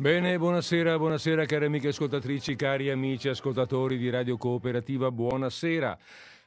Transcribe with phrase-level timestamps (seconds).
[0.00, 5.98] Bene, buonasera, buonasera cari amiche ascoltatrici, cari amici ascoltatori di Radio Cooperativa, buonasera.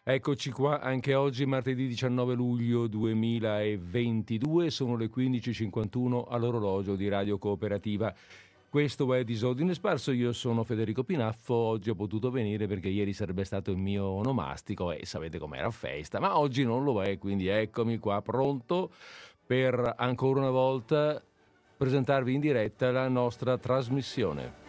[0.01, 8.11] Eccoci qua anche oggi, martedì 19 luglio 2022, sono le 15.51 all'orologio di Radio Cooperativa.
[8.67, 13.43] Questo è Disordine Sparso, io sono Federico Pinaffo, oggi ho potuto venire perché ieri sarebbe
[13.43, 17.99] stato il mio onomastico e sapete com'era festa, ma oggi non lo è, quindi eccomi
[17.99, 18.91] qua pronto
[19.45, 21.21] per ancora una volta
[21.75, 24.61] presentarvi in diretta la nostra trasmissione.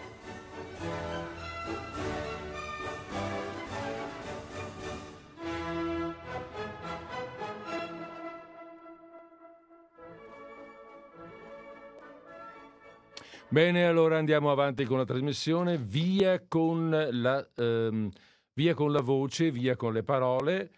[13.55, 18.11] Bene, allora andiamo avanti con la trasmissione, via con la, ehm,
[18.53, 20.71] via con la voce, via con le parole.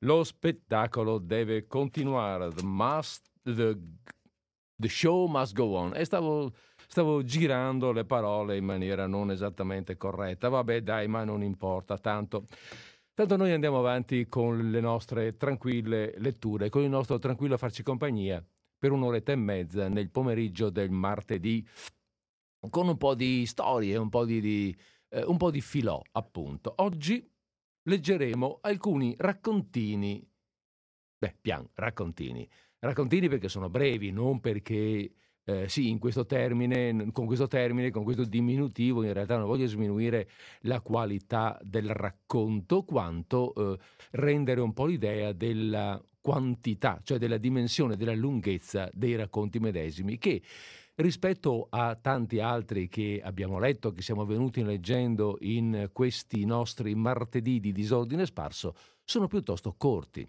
[0.00, 2.50] Lo spettacolo deve continuare.
[2.50, 3.76] The, must, the
[4.78, 5.94] The show must go on.
[5.96, 6.52] E stavo,
[6.86, 10.48] stavo girando le parole in maniera non esattamente corretta.
[10.48, 12.44] Vabbè, dai, ma non importa tanto.
[13.14, 18.44] Tanto noi andiamo avanti con le nostre tranquille letture, con il nostro tranquillo farci compagnia
[18.78, 21.66] per un'oretta e mezza nel pomeriggio del martedì,
[22.68, 24.76] con un po' di storie, un po' di, di,
[25.08, 26.74] eh, un po' di filò, appunto.
[26.76, 27.26] Oggi
[27.84, 30.28] leggeremo alcuni raccontini,
[31.18, 32.46] beh, pian, raccontini
[32.86, 35.10] Raccontini perché sono brevi, non perché
[35.44, 39.66] eh, sì, in questo termine, con questo termine, con questo diminutivo, in realtà non voglio
[39.66, 40.28] sminuire
[40.62, 43.78] la qualità del racconto, quanto eh,
[44.12, 50.42] rendere un po' l'idea della quantità, cioè della dimensione, della lunghezza dei racconti medesimi, che
[50.96, 57.60] rispetto a tanti altri che abbiamo letto, che siamo venuti leggendo in questi nostri martedì
[57.60, 58.74] di disordine sparso,
[59.04, 60.28] sono piuttosto corti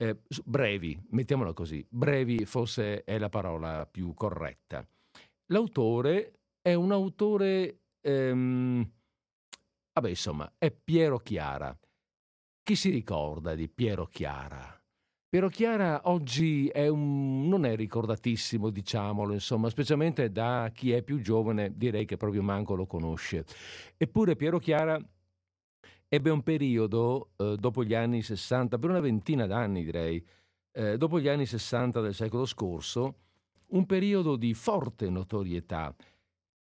[0.00, 4.86] eh, brevi, mettiamola così, brevi forse è la parola più corretta.
[5.52, 8.90] L'autore è un autore, ehm,
[9.92, 11.78] vabbè insomma, è Piero Chiara.
[12.62, 14.74] Chi si ricorda di Piero Chiara?
[15.28, 21.20] Piero Chiara oggi è un, non è ricordatissimo, diciamolo, insomma, specialmente da chi è più
[21.20, 23.44] giovane, direi che proprio manco lo conosce.
[23.98, 24.98] Eppure Piero Chiara
[26.12, 30.22] ebbe un periodo, eh, dopo gli anni 60, per una ventina d'anni direi,
[30.72, 33.14] eh, dopo gli anni 60 del secolo scorso,
[33.68, 35.94] un periodo di forte notorietà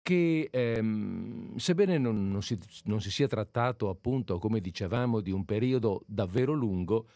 [0.01, 5.45] che, ehm, sebbene non, non, si, non, si, sia trattato appunto, come dicevamo, di un
[5.45, 7.07] periodo davvero lungo,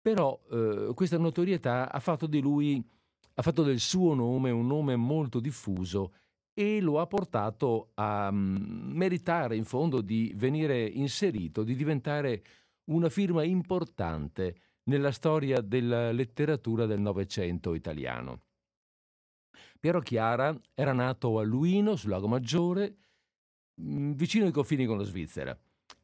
[0.00, 2.86] però eh, questa notorietà ha fatto di lui,
[3.34, 6.12] ha fatto del suo nome un nome molto diffuso
[6.58, 12.42] e lo ha portato a mm, meritare in fondo di venire inserito, di diventare
[12.90, 14.56] una firma importante
[14.88, 18.40] nella storia della letteratura del Novecento italiano.
[19.78, 22.96] Piero Chiara era nato a Luino, sul Lago Maggiore,
[23.80, 25.56] mm, vicino ai confini con la Svizzera,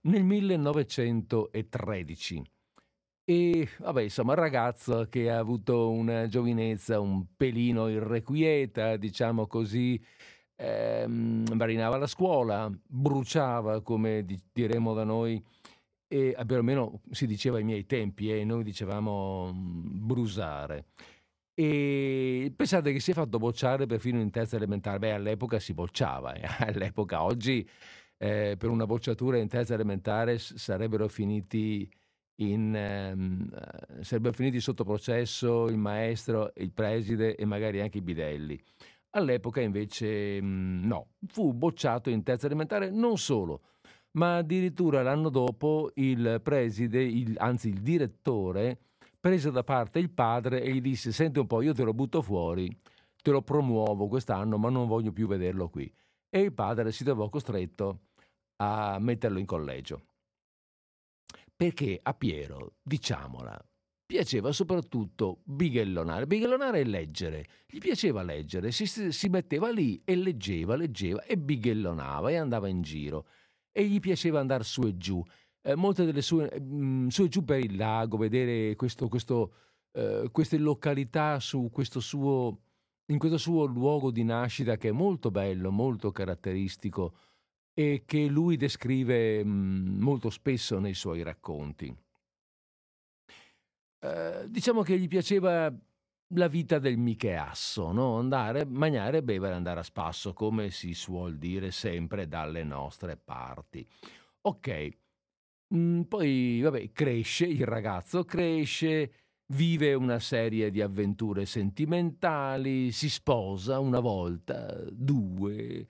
[0.02, 2.44] nel 1913.
[3.24, 10.00] E vabbè, insomma, ragazzo che ha avuto una giovinezza un pelino irrequieta, diciamo così,
[10.56, 15.42] ehm, marinava la scuola, bruciava, come diremo da noi,
[16.06, 20.86] e perlomeno si diceva ai miei tempi, e eh, noi dicevamo mm, brusare.
[21.54, 24.98] E pensate che si è fatto bocciare perfino in terza elementare.
[24.98, 26.42] Beh, all'epoca si bocciava, eh.
[26.66, 27.68] all'epoca oggi
[28.18, 31.88] eh, per una bocciatura in terza elementare sarebbero finiti
[32.36, 38.60] in, ehm, sarebbero finiti sotto processo il maestro, il preside e magari anche i bidelli.
[39.16, 43.62] All'epoca invece mh, no, fu bocciato in terza elementare non solo,
[44.12, 48.78] ma addirittura l'anno dopo il preside, il, anzi il direttore,
[49.20, 52.22] prese da parte il padre e gli disse senti un po', io te lo butto
[52.22, 52.68] fuori,
[53.22, 55.92] te lo promuovo quest'anno, ma non voglio più vederlo qui.
[56.28, 58.00] E il padre si trovò costretto
[58.56, 60.06] a metterlo in collegio.
[61.56, 63.56] Perché a Piero, diciamola,
[64.14, 66.28] piaceva soprattutto bighellonare.
[66.28, 67.46] Bighellonare è leggere.
[67.66, 72.80] Gli piaceva leggere, si, si metteva lì e leggeva, leggeva e bighellonava e andava in
[72.80, 73.26] giro.
[73.72, 75.20] E gli piaceva andare su e giù.
[75.62, 79.54] Eh, molte delle sue, mh, mm, su e giù per il lago, vedere questo, questo,
[79.90, 82.60] eh, queste località su questo suo,
[83.06, 87.16] in questo suo luogo di nascita che è molto bello, molto caratteristico
[87.74, 91.92] e che lui descrive mm, molto spesso nei suoi racconti.
[94.04, 95.74] Eh, diciamo che gli piaceva
[96.34, 98.18] la vita del micheasso, no?
[98.18, 103.86] andare, mangiare, bere, andare a spasso, come si suol dire sempre dalle nostre parti.
[104.42, 104.88] Ok,
[105.74, 109.12] mm, poi vabbè, cresce il ragazzo, cresce,
[109.54, 115.86] vive una serie di avventure sentimentali, si sposa una volta, due,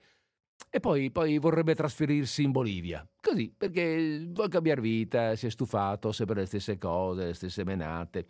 [0.75, 6.11] e poi, poi, vorrebbe trasferirsi in Bolivia, così, perché vuole cambiare vita, si è stufato
[6.11, 8.25] sempre le stesse cose, le stesse menate.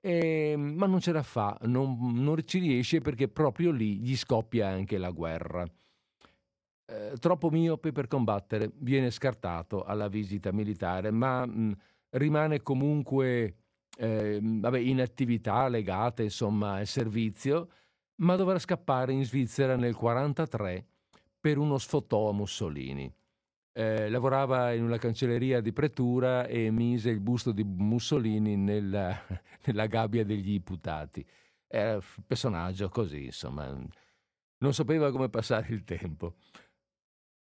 [0.00, 4.66] E, ma non ce la fa, non, non, ci riesce perché proprio lì gli scoppia
[4.66, 5.64] anche la guerra.
[6.86, 11.76] Eh, troppo miope per combattere, viene scartato alla visita militare, ma mh,
[12.10, 13.54] rimane comunque
[13.96, 17.68] eh, vabbè, in attività legate insomma, al servizio,
[18.22, 20.86] ma dovrà scappare in Svizzera nel 1943
[21.40, 23.12] per uno sfotò a Mussolini.
[23.72, 29.16] Eh, lavorava in una cancelleria di pretura e mise il busto di Mussolini nella,
[29.64, 31.24] nella gabbia degli imputati.
[31.66, 33.72] Era un personaggio così, insomma,
[34.58, 36.34] non sapeva come passare il tempo.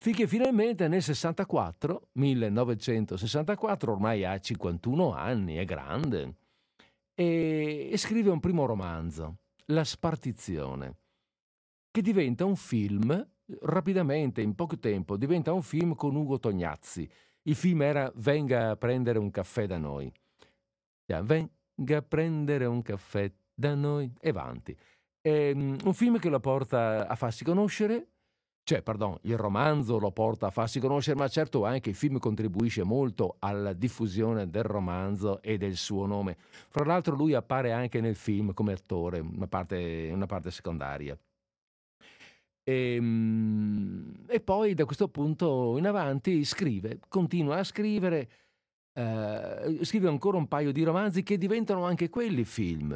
[0.01, 6.35] Finché finalmente nel 64, 1964, ormai ha 51 anni, è grande,
[7.13, 10.97] e, e scrive un primo romanzo, La spartizione,
[11.91, 13.27] che diventa un film
[13.61, 17.09] rapidamente, in poco tempo, diventa un film con Ugo Tognazzi.
[17.43, 20.11] Il film era Venga a prendere un caffè da noi.
[21.05, 24.75] Venga a prendere un caffè da noi e avanti.
[25.21, 28.07] È ehm, un film che lo porta a farsi conoscere,
[28.69, 32.83] cioè, pardon, il romanzo lo porta a farsi conoscere, ma certo anche il film contribuisce
[32.83, 36.37] molto alla diffusione del romanzo e del suo nome.
[36.37, 41.17] Fra l'altro lui appare anche nel film come attore, una parte, una parte secondaria.
[42.63, 48.29] E, ehm, e, poi da questo punto in avanti scrive, continua a scrivere,
[48.93, 52.93] eh, scrive ancora un paio di romanzi che diventano anche quelli film.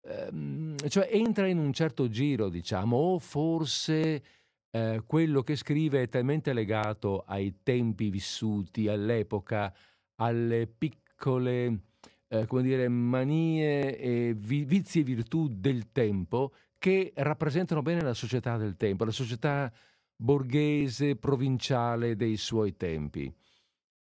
[0.00, 4.22] Eh, cioè entra in un certo giro, diciamo, o forse
[4.70, 9.74] eh, quello che scrive è talmente legato ai tempi vissuti, all'epoca,
[10.16, 11.80] alle piccole,
[12.28, 18.14] eh, come dire, manie e vi- vizi e virtù del tempo che rappresentano bene la
[18.14, 19.70] società del tempo, la società
[20.16, 23.32] borghese, provinciale dei suoi tempi.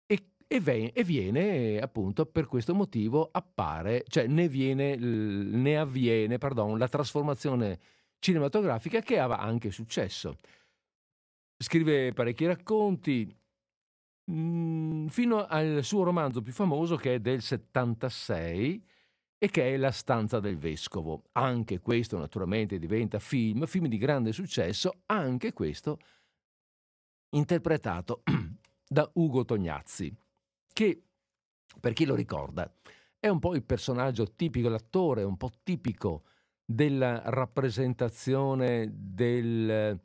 [0.05, 6.37] E, e, ve, e viene appunto per questo motivo appare, cioè ne, viene, ne avviene
[6.37, 7.79] pardon, la trasformazione
[8.19, 10.39] cinematografica che aveva anche successo.
[11.57, 13.35] Scrive parecchi racconti,
[14.25, 18.83] mh, mm, fino al suo romanzo più famoso che è del 76,
[19.43, 21.23] e che è La stanza del vescovo.
[21.31, 25.97] Anche questo naturalmente diventa film, film di grande successo, anche questo
[27.31, 28.21] interpretato
[28.87, 30.15] da Ugo Tognazzi,
[30.71, 31.03] che,
[31.79, 32.71] per chi lo ricorda,
[33.17, 36.25] è un po' il personaggio tipico, l'attore un po' tipico
[36.63, 39.99] della rappresentazione del,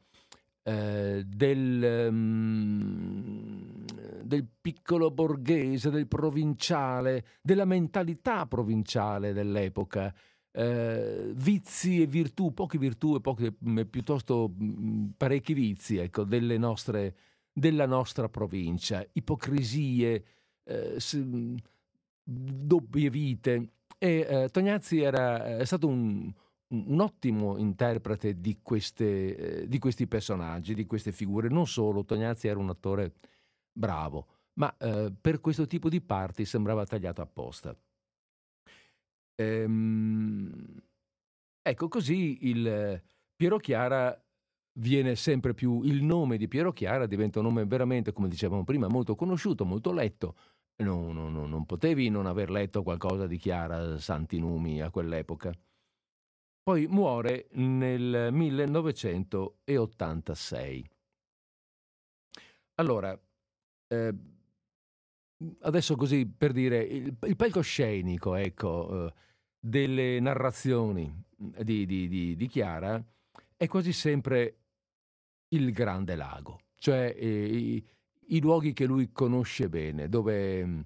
[0.68, 3.84] eh, del, um,
[4.24, 10.12] del piccolo borghese, del provinciale, della mentalità provinciale dell'epoca.
[10.50, 16.26] Eh, vizi e virtù, poche virtù e poche, mm, piuttosto mm, parecchi vizi, ecco,
[16.58, 17.14] nostre,
[17.52, 20.24] della nostra provincia, ipocrisie,
[20.64, 20.96] eh,
[22.24, 23.70] doppie vite.
[23.98, 26.32] E eh, Tognazzi era, è stato un,
[26.68, 31.48] un ottimo interprete di, queste, eh, di, questi personaggi, di queste figure.
[31.48, 33.14] Non solo, Tognazzi era un attore
[33.72, 37.76] bravo, ma eh, per questo tipo di parti sembrava tagliato apposta.
[39.36, 40.82] Ehm,
[41.62, 43.02] ecco, così il
[43.36, 44.18] Piero Chiara
[44.78, 48.88] viene sempre più, il nome di Piero Chiara diventa un nome veramente, come dicevamo prima,
[48.88, 50.36] molto conosciuto, molto letto.
[50.78, 55.54] No, no, no, non potevi non aver letto qualcosa di Chiara Santinumi a quell'epoca.
[56.66, 60.90] Poi muore nel 1986.
[62.80, 63.16] Allora,
[63.86, 64.14] eh,
[65.60, 69.12] adesso così per dire, il, il palcoscenico, ecco, eh,
[69.60, 73.00] delle narrazioni di, di, di, di, Chiara
[73.56, 74.56] è quasi sempre
[75.50, 77.86] il grande lago, cioè eh, i,
[78.30, 80.84] i, luoghi che lui conosce bene, dove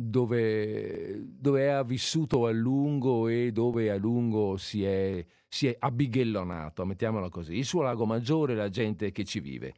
[0.00, 6.84] dove, dove ha vissuto a lungo e dove a lungo si è, si è abbighellonato,
[6.86, 7.56] mettiamolo così.
[7.56, 9.74] Il suo lago maggiore, la gente che ci vive.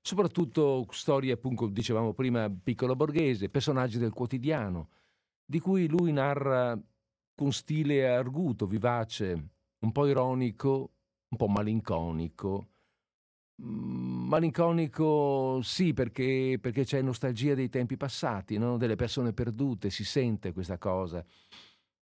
[0.00, 4.90] Soprattutto storie, appunto, dicevamo prima, piccolo borghese, personaggi del quotidiano,
[5.44, 6.80] di cui lui narra
[7.34, 9.48] con stile arguto, vivace,
[9.80, 10.92] un po' ironico,
[11.28, 12.68] un po' malinconico,
[13.58, 18.76] malinconico sì, perché, perché, c'è nostalgia dei tempi passati, no?
[18.76, 21.24] delle persone perdute, si sente questa cosa.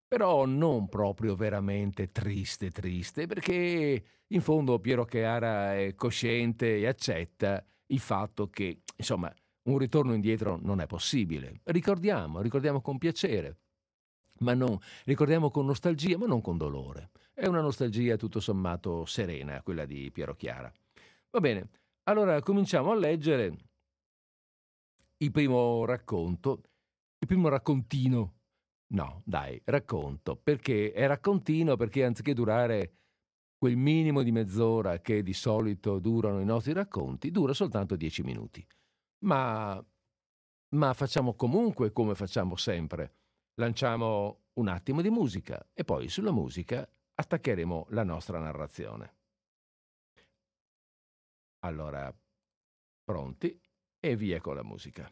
[0.08, 7.64] Però non proprio veramente triste, triste, perché in fondo Piero Chiara è cosciente e accetta
[7.88, 9.34] il fatto che, insomma,
[9.64, 11.62] un ritorno indietro non è possibile.
[11.64, 13.58] Ricordiamo, ricordiamo con piacere,
[14.40, 17.10] ma non, ricordiamo con nostalgia, ma non con dolore.
[17.34, 20.72] È una nostalgia tutto sommato serena, quella di Piero Chiara.
[21.34, 21.68] Va bene,
[22.04, 23.58] Allora cominciamo a leggere
[25.18, 26.62] il primo racconto,
[27.18, 28.36] il primo raccontino.
[28.94, 30.36] No, dai, racconto.
[30.36, 31.76] Perché è raccontino?
[31.76, 32.98] Perché anziché durare
[33.58, 38.64] quel minimo di mezz'ora che di solito durano i nostri racconti, dura soltanto dieci minuti.
[39.26, 39.84] Ma,
[40.76, 43.16] ma facciamo comunque come facciamo sempre.
[43.56, 49.13] Lanciamo un attimo di musica e poi sulla musica attaccheremo la nostra narrazione.
[51.66, 52.14] Allora,
[53.04, 53.60] pronti
[54.00, 55.10] e via con la musica.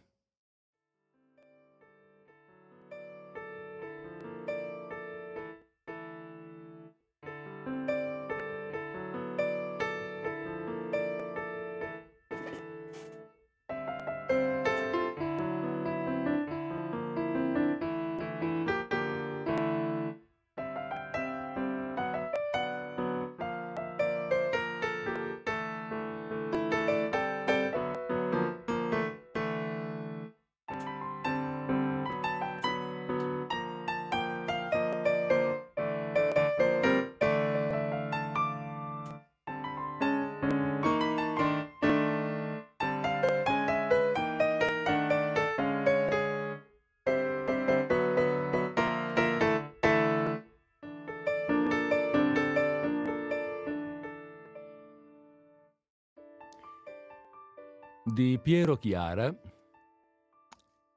[58.13, 59.33] Di Piero Chiara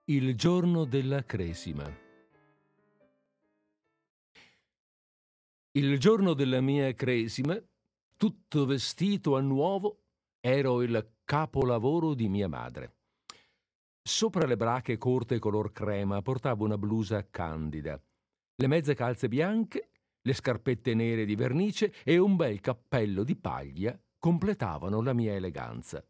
[0.06, 1.88] Il giorno della cresima.
[5.70, 7.56] Il giorno della mia cresima,
[8.16, 10.00] tutto vestito a nuovo,
[10.40, 12.96] ero il capolavoro di mia madre.
[14.02, 18.00] Sopra le brache corte color crema portavo una blusa candida,
[18.56, 19.90] le mezze calze bianche,
[20.20, 26.04] le scarpette nere di vernice e un bel cappello di paglia completavano la mia eleganza.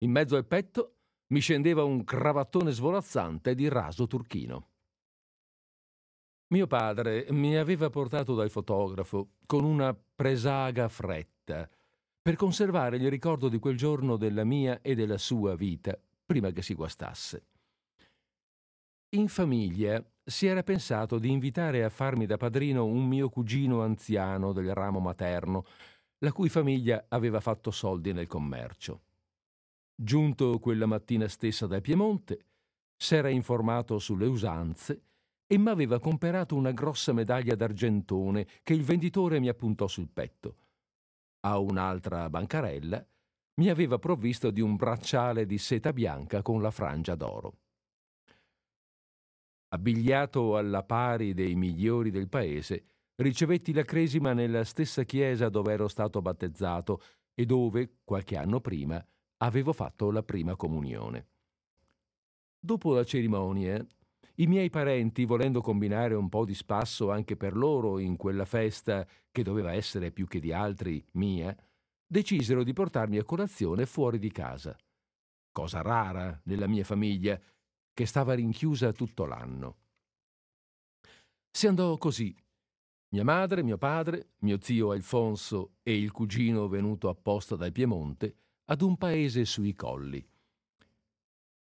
[0.00, 0.94] In mezzo al petto
[1.28, 4.68] mi scendeva un cravattone svolazzante di raso turchino.
[6.50, 11.68] Mio padre mi aveva portato dal fotografo con una presaga fretta
[12.22, 16.62] per conservare il ricordo di quel giorno della mia e della sua vita prima che
[16.62, 17.46] si guastasse.
[19.16, 24.52] In famiglia si era pensato di invitare a farmi da padrino un mio cugino anziano
[24.52, 25.64] del ramo materno,
[26.18, 29.07] la cui famiglia aveva fatto soldi nel commercio.
[30.00, 32.44] Giunto quella mattina stessa da Piemonte,
[32.96, 35.02] s'era informato sulle usanze
[35.44, 40.56] e m'aveva comperato una grossa medaglia d'argentone che il venditore mi appuntò sul petto.
[41.40, 43.04] A un'altra bancarella
[43.54, 47.58] mi aveva provvisto di un bracciale di seta bianca con la frangia d'oro.
[49.70, 52.84] Abbigliato alla pari dei migliori del paese,
[53.16, 57.02] ricevetti la cresima nella stessa chiesa dove ero stato battezzato
[57.34, 59.04] e dove, qualche anno prima,
[59.38, 61.26] avevo fatto la prima comunione.
[62.58, 63.84] Dopo la cerimonia,
[64.36, 69.06] i miei parenti, volendo combinare un po' di spasso anche per loro in quella festa
[69.30, 71.56] che doveva essere più che di altri mia,
[72.06, 74.76] decisero di portarmi a colazione fuori di casa.
[75.52, 77.40] Cosa rara nella mia famiglia,
[77.92, 79.76] che stava rinchiusa tutto l'anno.
[81.50, 82.34] Si andò così.
[83.10, 88.36] Mia madre, mio padre, mio zio Alfonso e il cugino venuto apposta dal Piemonte
[88.70, 90.26] ad un paese sui colli.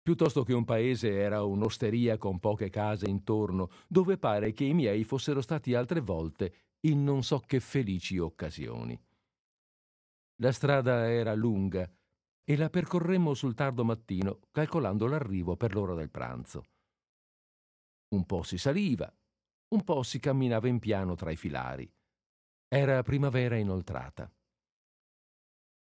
[0.02, 5.04] Piuttosto che un paese era un'osteria con poche case intorno, dove pare che i miei
[5.04, 8.98] fossero stati altre volte in non so che felici occasioni.
[10.36, 11.90] La strada era lunga
[12.42, 16.64] e la percorremmo sul tardo mattino, calcolando l'arrivo per l'ora del pranzo.
[18.08, 19.14] Un po' si saliva,
[19.68, 21.90] un po' si camminava in piano tra i filari.
[22.68, 24.30] Era primavera inoltrata.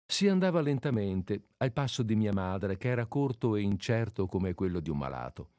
[0.09, 4.79] Si andava lentamente, al passo di mia madre, che era corto e incerto come quello
[4.79, 5.49] di un malato.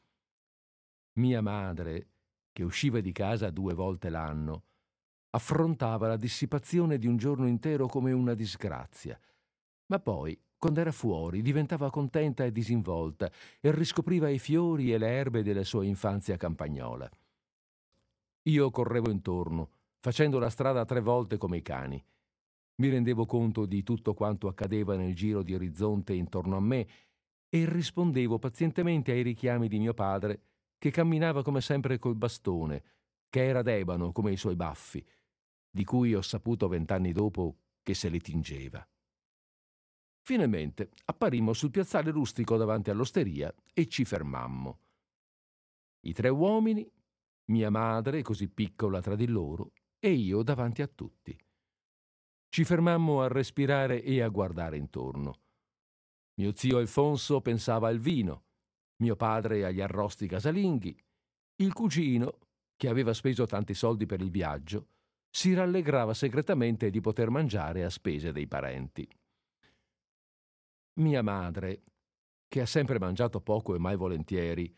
[1.19, 2.07] Mia madre,
[2.51, 4.63] che usciva di casa due volte l'anno,
[5.31, 9.21] affrontava la dissipazione di un giorno intero come una disgrazia,
[9.89, 15.09] ma poi, quando era fuori, diventava contenta e disinvolta e riscopriva i fiori e le
[15.09, 17.09] erbe della sua infanzia campagnola.
[18.45, 19.69] Io correvo intorno,
[20.01, 22.03] facendo la strada tre volte come i cani.
[22.81, 26.87] Mi rendevo conto di tutto quanto accadeva nel giro di orizzonte intorno a me
[27.49, 30.43] e rispondevo pazientemente ai richiami di mio padre,
[30.79, 32.83] che camminava come sempre col bastone,
[33.29, 35.05] che era d'ebano come i suoi baffi,
[35.69, 38.87] di cui ho saputo vent'anni dopo che se li tingeva.
[40.21, 44.79] Finalmente apparimmo sul piazzale rustico davanti all'osteria e ci fermammo.
[46.03, 46.89] I tre uomini,
[47.47, 51.37] mia madre, così piccola tra di loro, e io davanti a tutti.
[52.59, 55.43] Ci fermammo a respirare e a guardare intorno.
[56.41, 58.47] Mio zio Alfonso pensava al vino,
[58.97, 61.01] mio padre agli arrosti casalinghi,
[61.63, 62.39] il cugino,
[62.77, 64.89] che aveva speso tanti soldi per il viaggio,
[65.31, 69.09] si rallegrava segretamente di poter mangiare a spese dei parenti.
[70.95, 71.85] Mia madre,
[72.49, 74.77] che ha sempre mangiato poco e mai volentieri,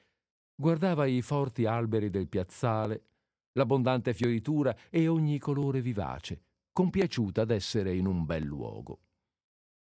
[0.54, 3.04] guardava i forti alberi del piazzale,
[3.52, 9.00] l'abbondante fioritura e ogni colore vivace, compiaciuta d'essere in un bel luogo.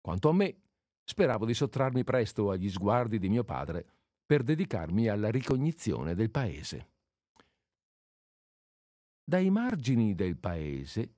[0.02, 0.56] Quanto a me,
[1.04, 3.86] speravo di sottrarmi presto agli sguardi di mio padre
[4.26, 6.90] per dedicarmi alla ricognizione del paese.
[9.24, 11.14] Dai margini del paese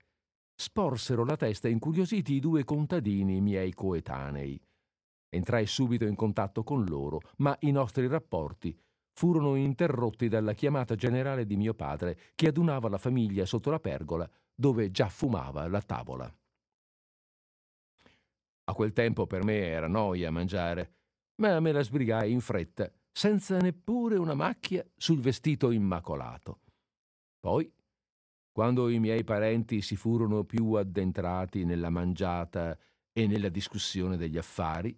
[0.56, 4.62] sporsero la testa incuriositi i due contadini miei coetanei.
[5.30, 8.78] Entrai subito in contatto con loro, ma i nostri rapporti
[9.12, 14.30] furono interrotti dalla chiamata generale di mio padre, che adunava la famiglia sotto la pergola,
[14.56, 16.34] dove già fumava la tavola.
[18.68, 20.94] A quel tempo per me era noia mangiare,
[21.42, 26.62] ma me la sbrigai in fretta, senza neppure una macchia sul vestito immacolato.
[27.40, 27.72] Poi,
[28.52, 32.78] quando i miei parenti si furono più addentrati nella mangiata
[33.12, 34.98] e nella discussione degli affari,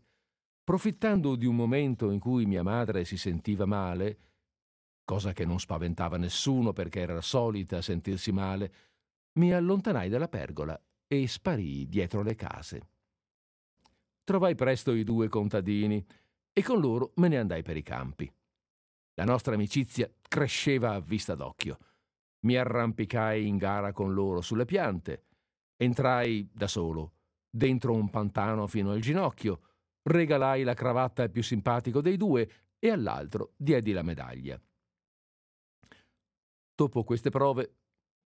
[0.64, 4.20] profittando di un momento in cui mia madre si sentiva male,
[5.04, 8.74] cosa che non spaventava nessuno perché era solita sentirsi male,
[9.38, 12.90] mi allontanai dalla pergola e sparii dietro le case.
[14.24, 16.06] Trovai presto i due contadini
[16.52, 18.32] e con loro me ne andai per i campi.
[19.14, 21.78] La nostra amicizia cresceva a vista d'occhio.
[22.42, 25.26] Mi arrampicai in gara con loro sulle piante,
[25.78, 27.14] entrai da solo,
[27.50, 29.62] dentro un pantano fino al ginocchio,
[30.04, 34.60] regalai la cravatta al più simpatico dei due e all'altro diedi la medaglia.
[36.76, 37.77] Dopo queste prove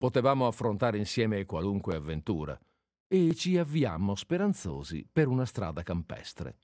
[0.02, 2.58] potevamo affrontare insieme qualunque avventura
[3.06, 6.58] e ci avviammo speranzosi per una strada campestre.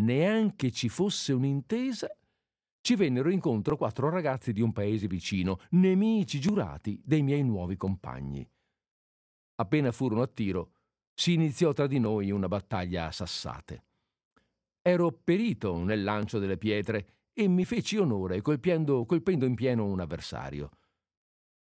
[0.00, 2.14] Neanche ci fosse un'intesa,
[2.82, 8.46] ci vennero incontro quattro ragazzi di un paese vicino, nemici giurati dei miei nuovi compagni.
[9.54, 10.72] Appena furono a tiro,
[11.14, 13.84] si iniziò tra di noi una battaglia a sassate.
[14.82, 20.00] Ero perito nel lancio delle pietre e mi feci onore colpendo, colpendo in pieno un
[20.00, 20.68] avversario.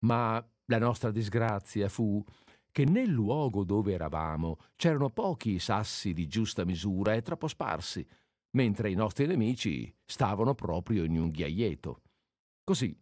[0.03, 2.23] Ma la nostra disgrazia fu
[2.71, 8.05] che nel luogo dove eravamo c'erano pochi sassi di giusta misura e troppo sparsi,
[8.55, 12.01] mentre i nostri nemici stavano proprio in un ghiaieto.
[12.63, 12.97] Così,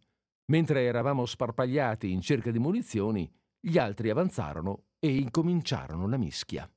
[0.46, 6.70] mentre eravamo sparpagliati in cerca di munizioni, gli altri avanzarono e incominciarono la mischia.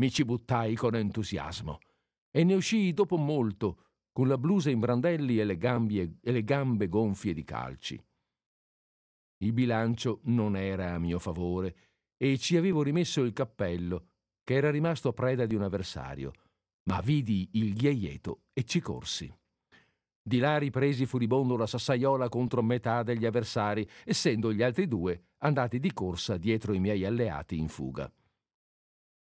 [0.00, 1.78] Mi ci buttai con entusiasmo
[2.30, 3.82] e ne uscii dopo molto,
[4.12, 8.02] con la blusa in brandelli e le, gambie, e le gambe gonfie di calci.
[9.44, 11.76] Il bilancio non era a mio favore
[12.16, 14.06] e ci avevo rimesso il cappello,
[14.42, 16.32] che era rimasto preda di un avversario,
[16.84, 19.30] ma vidi il ghiaieto e ci corsi.
[20.26, 25.78] Di là ripresi furibondo la sassaiola contro metà degli avversari, essendo gli altri due andati
[25.78, 28.10] di corsa dietro i miei alleati in fuga.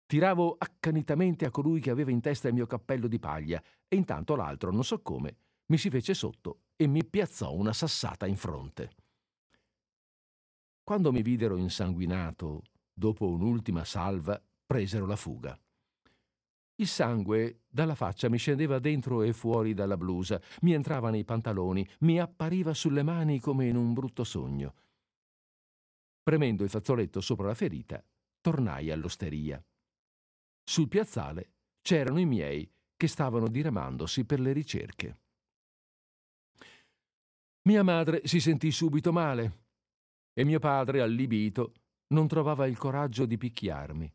[0.06, 4.36] Tiravo accanitamente a colui che aveva in testa il mio cappello di paglia e intanto
[4.36, 9.05] l'altro, non so come, mi si fece sotto e mi piazzò una sassata in fronte.
[10.86, 15.58] Quando mi videro insanguinato, dopo un'ultima salva, presero la fuga.
[16.76, 21.84] Il sangue dalla faccia mi scendeva dentro e fuori dalla blusa, mi entrava nei pantaloni,
[22.02, 24.74] mi appariva sulle mani come in un brutto sogno.
[26.22, 28.00] Premendo il fazzoletto sopra la ferita,
[28.40, 29.60] tornai all'osteria.
[30.62, 35.18] Sul piazzale c'erano i miei che stavano diramandosi per le ricerche.
[37.62, 39.64] Mia madre si sentì subito male
[40.38, 41.72] e mio padre, allibito,
[42.08, 44.12] non trovava il coraggio di picchiarmi.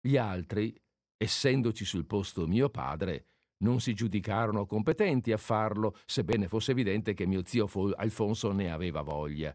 [0.00, 0.72] Gli altri
[1.16, 3.26] essendoci sul posto mio padre,
[3.64, 9.02] non si giudicarono competenti a farlo, sebbene fosse evidente che mio zio Alfonso ne aveva
[9.02, 9.52] voglia.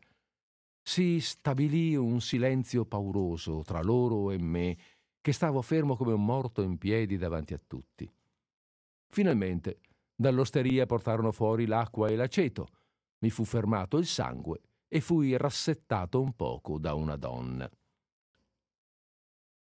[0.84, 4.78] Si stabilì un silenzio pauroso tra loro e me,
[5.22, 8.08] che stavo fermo come un morto in piedi davanti a tutti.
[9.08, 9.80] Finalmente,
[10.14, 12.68] dall'osteria portarono fuori l'acqua e l'aceto,
[13.20, 14.62] mi fu fermato il sangue
[14.96, 17.70] e fui rassettato un poco da una donna.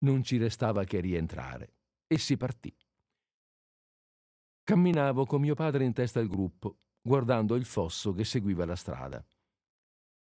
[0.05, 1.73] Non ci restava che rientrare
[2.07, 2.73] e si partì.
[4.63, 9.27] Camminavo con mio padre in testa al gruppo, guardando il fosso che seguiva la strada.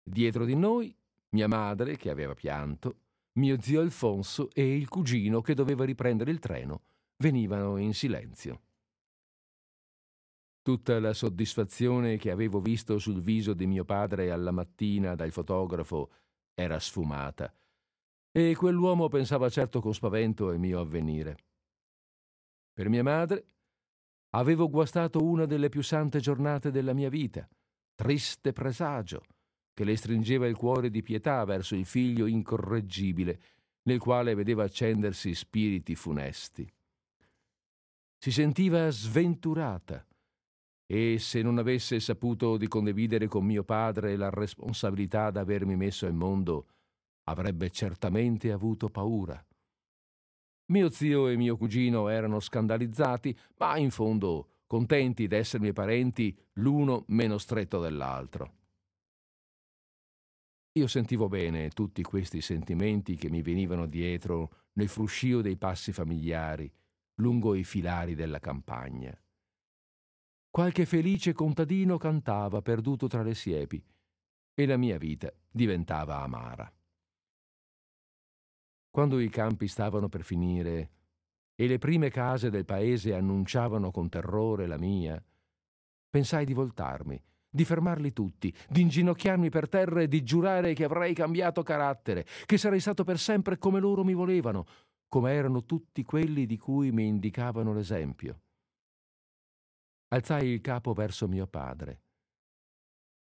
[0.01, 0.97] Dietro di noi,
[1.31, 3.01] mia madre, che aveva pianto,
[3.39, 6.83] mio zio Alfonso e il cugino che doveva riprendere il treno
[7.17, 8.61] venivano in silenzio.
[10.67, 16.11] Tutta la soddisfazione che avevo visto sul viso di mio padre alla mattina dal fotografo
[16.53, 17.53] era sfumata,
[18.29, 21.37] e quell'uomo pensava certo con spavento al mio avvenire.
[22.73, 23.45] Per mia madre
[24.31, 27.47] avevo guastato una delle più sante giornate della mia vita,
[27.95, 29.23] triste presagio,
[29.73, 33.39] che le stringeva il cuore di pietà verso il figlio incorreggibile,
[33.83, 36.69] nel quale vedeva accendersi spiriti funesti.
[38.17, 40.05] Si sentiva sventurata
[40.89, 46.13] e se non avesse saputo di condividere con mio padre la responsabilità d'avermi messo al
[46.13, 46.67] mondo,
[47.25, 49.45] avrebbe certamente avuto paura.
[50.69, 57.37] Mio zio e mio cugino erano scandalizzati, ma in fondo contenti d'essermi parenti l'uno meno
[57.37, 58.55] stretto dell'altro.
[60.77, 66.71] Io sentivo bene tutti questi sentimenti che mi venivano dietro nel fruscio dei passi familiari
[67.15, 69.17] lungo i filari della campagna.
[70.57, 73.79] Qualche felice contadino cantava perduto tra le siepi
[74.55, 76.67] e la mia vita diventava amara.
[78.89, 80.89] Quando i campi stavano per finire
[81.53, 85.23] e le prime case del paese annunciavano con terrore la mia,
[86.09, 91.13] pensai di voltarmi di fermarli tutti, di inginocchiarmi per terra e di giurare che avrei
[91.13, 94.65] cambiato carattere, che sarei stato per sempre come loro mi volevano,
[95.07, 98.41] come erano tutti quelli di cui mi indicavano l'esempio.
[100.09, 102.01] Alzai il capo verso mio padre.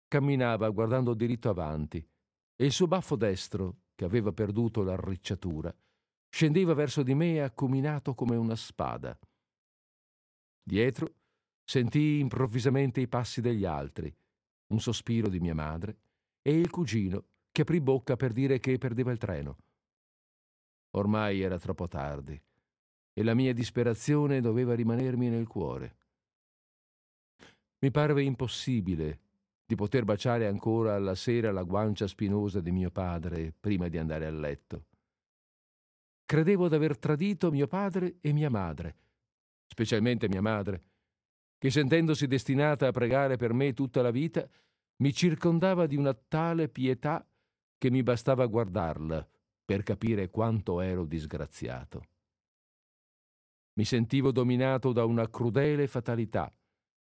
[0.07, 1.97] Camminava guardando diritto avanti
[2.55, 5.73] e il suo baffo destro, che aveva perduto l'arricciatura,
[6.29, 9.17] scendeva verso di me acuminato come una spada.
[10.63, 11.15] Dietro
[11.63, 14.13] Sentii improvvisamente i passi degli altri,
[14.67, 15.97] un sospiro di mia madre
[16.41, 19.57] e il cugino che aprì bocca per dire che perdeva il treno.
[20.91, 22.41] Ormai era troppo tardi
[23.13, 26.00] e la mia disperazione doveva rimanermi nel cuore.
[27.83, 29.19] Mi parve impossibile
[29.65, 34.27] di poter baciare ancora alla sera la guancia spinosa di mio padre prima di andare
[34.27, 34.85] a letto.
[36.25, 38.95] Credevo d'aver tradito mio padre e mia madre,
[39.65, 40.83] specialmente mia madre,
[41.57, 44.47] che sentendosi destinata a pregare per me tutta la vita,
[44.97, 47.27] mi circondava di una tale pietà
[47.79, 49.27] che mi bastava guardarla
[49.65, 52.05] per capire quanto ero disgraziato.
[53.73, 56.53] Mi sentivo dominato da una crudele fatalità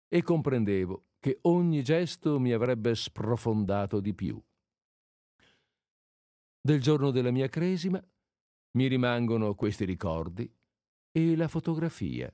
[0.07, 4.41] e comprendevo che ogni gesto mi avrebbe sprofondato di più.
[6.61, 8.03] Del giorno della mia cresima
[8.71, 10.51] mi rimangono questi ricordi
[11.11, 12.33] e la fotografia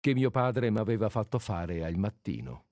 [0.00, 2.71] che mio padre mi aveva fatto fare al mattino.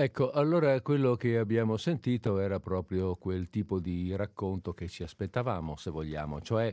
[0.00, 5.74] Ecco, allora quello che abbiamo sentito era proprio quel tipo di racconto che ci aspettavamo,
[5.74, 6.72] se vogliamo, cioè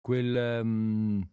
[0.00, 1.28] quel, um,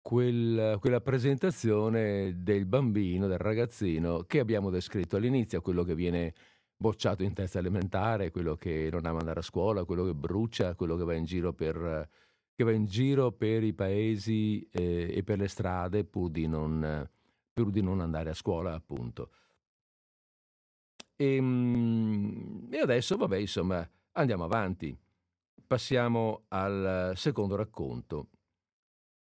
[0.00, 6.32] quel, quella presentazione del bambino, del ragazzino che abbiamo descritto all'inizio, quello che viene
[6.76, 10.96] bocciato in testa elementare, quello che non ama andare a scuola, quello che brucia, quello
[10.96, 12.08] che va in giro per,
[12.54, 17.10] va in giro per i paesi eh, e per le strade pur di, non,
[17.52, 19.30] pur di non andare a scuola, appunto.
[21.16, 24.96] E, ehm, e adesso, vabbè, insomma, andiamo avanti.
[25.66, 28.28] Passiamo al secondo racconto.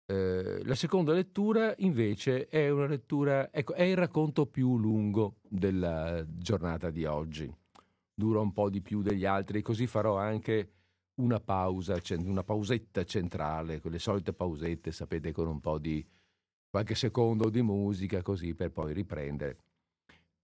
[0.09, 6.25] Eh, la seconda lettura invece è una lettura, ecco, è il racconto più lungo della
[6.29, 7.53] giornata di oggi.
[8.15, 10.71] dura un po' di più degli altri, così farò anche
[11.17, 16.05] una pausa, una pausetta centrale, quelle solite pausette, sapete, con un po' di
[16.71, 19.59] qualche secondo di musica, così per poi riprendere.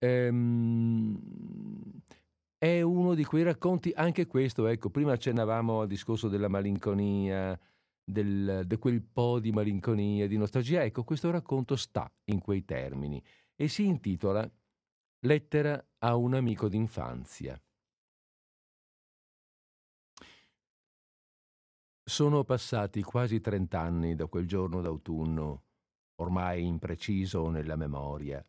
[0.02, 1.16] Ehm,
[2.58, 7.58] è uno di quei racconti, anche questo, ecco, prima accennavamo al discorso della malinconia,
[8.02, 13.22] del, di quel po' di malinconia, di nostalgia, ecco, questo racconto sta in quei termini
[13.54, 14.48] e si intitola
[15.24, 17.60] Lettera a un amico d'infanzia.
[22.04, 25.62] Sono passati quasi trent'anni da quel giorno d'autunno,
[26.16, 28.44] ormai impreciso nella memoria,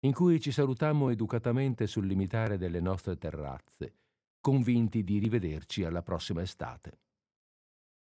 [0.00, 3.94] in cui ci salutammo educatamente sul limitare delle nostre terrazze,
[4.40, 6.98] convinti di rivederci alla prossima estate.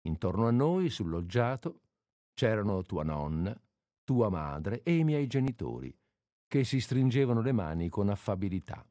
[0.02, 1.82] Intorno a noi, sul loggiato,
[2.34, 3.56] c'erano tua nonna,
[4.04, 5.96] tua madre e i miei genitori,
[6.48, 8.86] che si stringevano le mani con affabilità.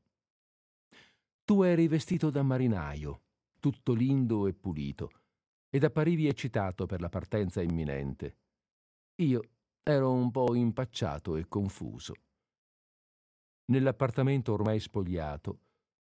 [1.44, 3.22] Tu eri vestito da marinaio,
[3.60, 5.10] tutto lindo e pulito,
[5.68, 8.36] ed apparivi eccitato per la partenza imminente.
[9.16, 9.42] Io
[9.82, 12.14] ero un po' impacciato e confuso.
[13.66, 15.60] Nell'appartamento ormai spogliato,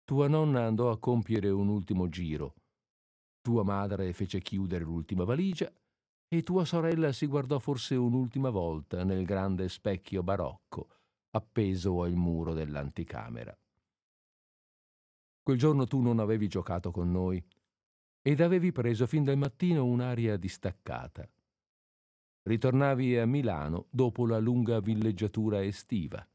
[0.05, 2.55] tua nonna andò a compiere un ultimo giro.
[3.41, 5.73] Tua madre fece chiudere l'ultima valigia
[6.27, 10.89] e tua sorella si guardò forse un'ultima volta nel grande specchio barocco
[11.31, 13.57] appeso al muro dell'anticamera.
[15.43, 17.45] Quel giorno tu non avevi giocato con noi
[18.23, 21.29] ed avevi preso fin dal mattino un'aria distaccata.
[22.43, 26.27] Ritornavi a Milano dopo la lunga villeggiatura estiva.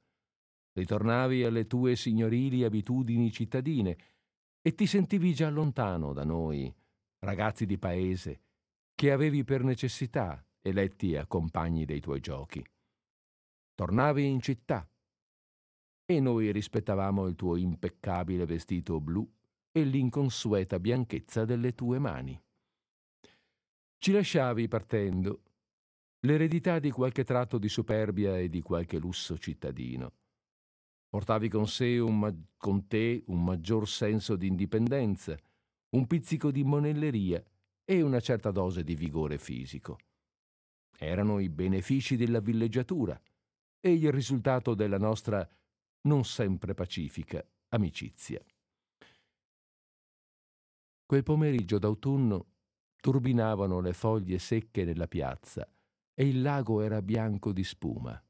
[0.79, 3.97] Ritornavi alle tue signorili abitudini cittadine
[4.61, 6.73] e ti sentivi già lontano da noi,
[7.19, 8.43] ragazzi di paese,
[8.95, 12.65] che avevi per necessità eletti a compagni dei tuoi giochi.
[13.75, 14.89] Tornavi in città
[16.05, 19.29] e noi rispettavamo il tuo impeccabile vestito blu
[19.73, 22.41] e l'inconsueta bianchezza delle tue mani.
[23.97, 25.43] Ci lasciavi partendo
[26.21, 30.18] l'eredità di qualche tratto di superbia e di qualche lusso cittadino.
[31.09, 31.65] Portavi con,
[32.17, 35.35] ma- con te un maggior senso di indipendenza,
[35.95, 37.43] un pizzico di monelleria
[37.83, 39.97] e una certa dose di vigore fisico.
[40.97, 43.19] Erano i benefici della villeggiatura,
[43.81, 45.47] e il risultato della nostra
[46.01, 48.43] non sempre pacifica amicizia.
[51.05, 52.45] Quel pomeriggio d'autunno
[52.99, 55.67] turbinavano le foglie secche nella piazza
[56.13, 58.21] e il lago era bianco di spuma.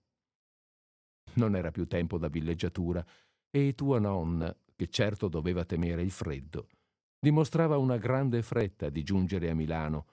[1.33, 3.05] Non era più tempo da villeggiatura
[3.49, 6.67] e tua nonna, che certo doveva temere il freddo,
[7.19, 10.05] dimostrava una grande fretta di giungere a Milano,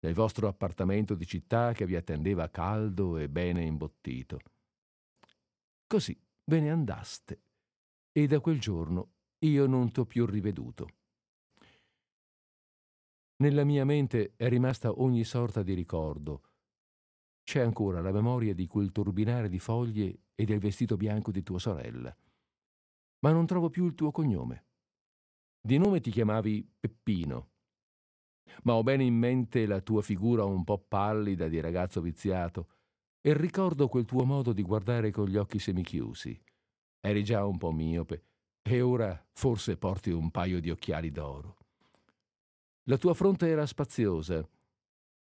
[0.00, 4.38] nel vostro appartamento di città che vi attendeva caldo e bene imbottito.
[5.86, 7.40] Così ve ne andaste
[8.12, 10.88] e da quel giorno io non t'ho più riveduto.
[13.36, 16.42] Nella mia mente è rimasta ogni sorta di ricordo.
[17.48, 21.58] C'è ancora la memoria di quel turbinare di foglie e del vestito bianco di tua
[21.58, 22.14] sorella.
[23.20, 24.66] Ma non trovo più il tuo cognome.
[25.58, 27.48] Di nome ti chiamavi Peppino,
[28.64, 32.68] ma ho bene in mente la tua figura un po' pallida di ragazzo viziato
[33.22, 36.38] e ricordo quel tuo modo di guardare con gli occhi semichiusi.
[37.00, 38.24] Eri già un po' miope
[38.60, 41.56] e ora forse porti un paio di occhiali d'oro.
[42.82, 44.46] La tua fronte era spaziosa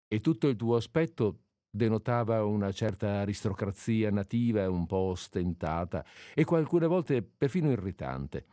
[0.08, 1.42] e tutto il tuo aspetto
[1.76, 8.46] denotava una certa aristocrazia nativa un po' ostentata e alcune volte perfino irritante,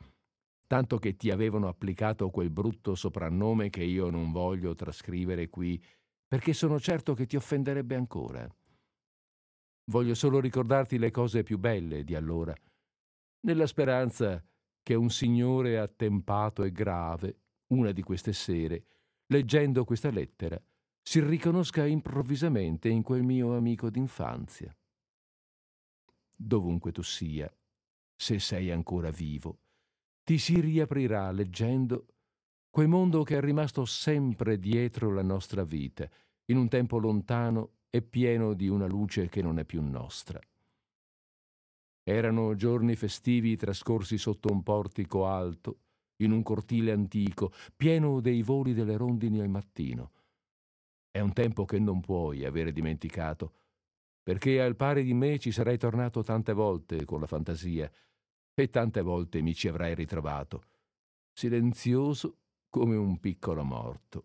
[0.67, 5.81] tanto che ti avevano applicato quel brutto soprannome che io non voglio trascrivere qui,
[6.27, 8.49] perché sono certo che ti offenderebbe ancora.
[9.85, 12.55] Voglio solo ricordarti le cose più belle di allora,
[13.45, 14.43] nella speranza
[14.83, 18.85] che un signore attempato e grave, una di queste sere,
[19.27, 20.61] leggendo questa lettera,
[21.03, 24.75] si riconosca improvvisamente in quel mio amico d'infanzia.
[26.35, 27.53] Dovunque tu sia,
[28.15, 29.59] se sei ancora vivo,
[30.25, 32.07] ti si riaprirà leggendo
[32.71, 36.09] quel mondo che è rimasto sempre dietro la nostra vita,
[36.47, 40.41] in un tempo lontano e pieno di una luce che non è più nostra.
[42.05, 45.81] Erano giorni festivi trascorsi sotto un portico alto,
[46.23, 50.11] in un cortile antico, pieno dei voli delle rondini al mattino.
[51.13, 53.53] È un tempo che non puoi avere dimenticato,
[54.23, 57.93] perché al pari di me ci sarei tornato tante volte con la fantasia
[58.55, 60.63] e tante volte mi ci avrai ritrovato,
[61.31, 62.39] silenzioso
[62.71, 64.25] come un piccolo morto.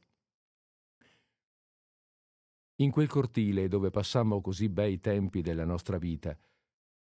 [2.76, 6.40] In quel cortile dove passammo così bei tempi della nostra vita,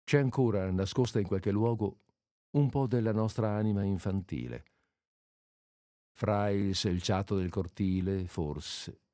[0.04, 2.00] c'è ancora nascosta in qualche luogo
[2.52, 4.64] un po' della nostra anima infantile.
[6.18, 9.05] fra il selciato del cortile, forse,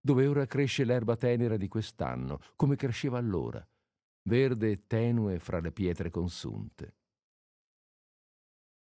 [0.00, 3.66] dove ora cresce l'erba tenera di quest'anno, come cresceva allora,
[4.28, 6.94] verde e tenue fra le pietre consunte.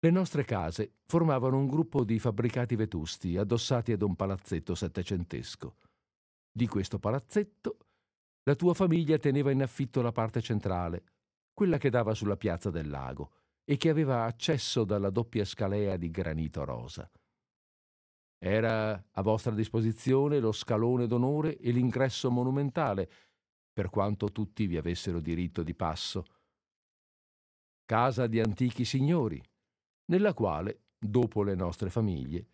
[0.03, 5.77] Le nostre case formavano un gruppo di fabbricati vetusti addossati ad un palazzetto settecentesco.
[6.51, 7.77] Di questo palazzetto
[8.45, 11.05] la tua famiglia teneva in affitto la parte centrale,
[11.53, 13.33] quella che dava sulla piazza del lago
[13.65, 17.09] e che aveva accesso dalla doppia scalea di granito rosa.
[18.43, 23.11] Era a vostra disposizione lo scalone d'onore e l'ingresso monumentale,
[23.71, 26.25] per quanto tutti vi avessero diritto di passo.
[27.85, 29.43] Casa di antichi signori,
[30.07, 32.47] nella quale, dopo le nostre famiglie,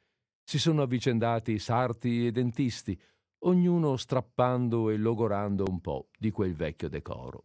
[0.42, 3.00] si sono avvicendati sarti e dentisti,
[3.44, 7.44] ognuno strappando e logorando un po' di quel vecchio decoro.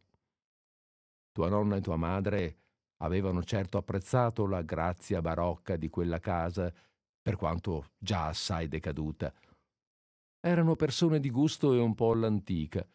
[1.32, 2.58] Tua nonna e tua madre
[2.98, 6.74] avevano certo apprezzato la grazia barocca di quella casa,
[7.22, 9.34] per quanto già assai decaduta.
[10.40, 12.88] Erano persone di gusto e un po' all'antica,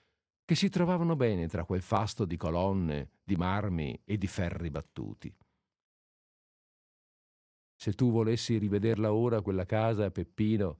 [0.44, 5.34] che si trovavano bene tra quel fasto di colonne, di marmi e di ferri battuti.
[7.78, 10.78] Se tu volessi rivederla ora, quella casa, Peppino,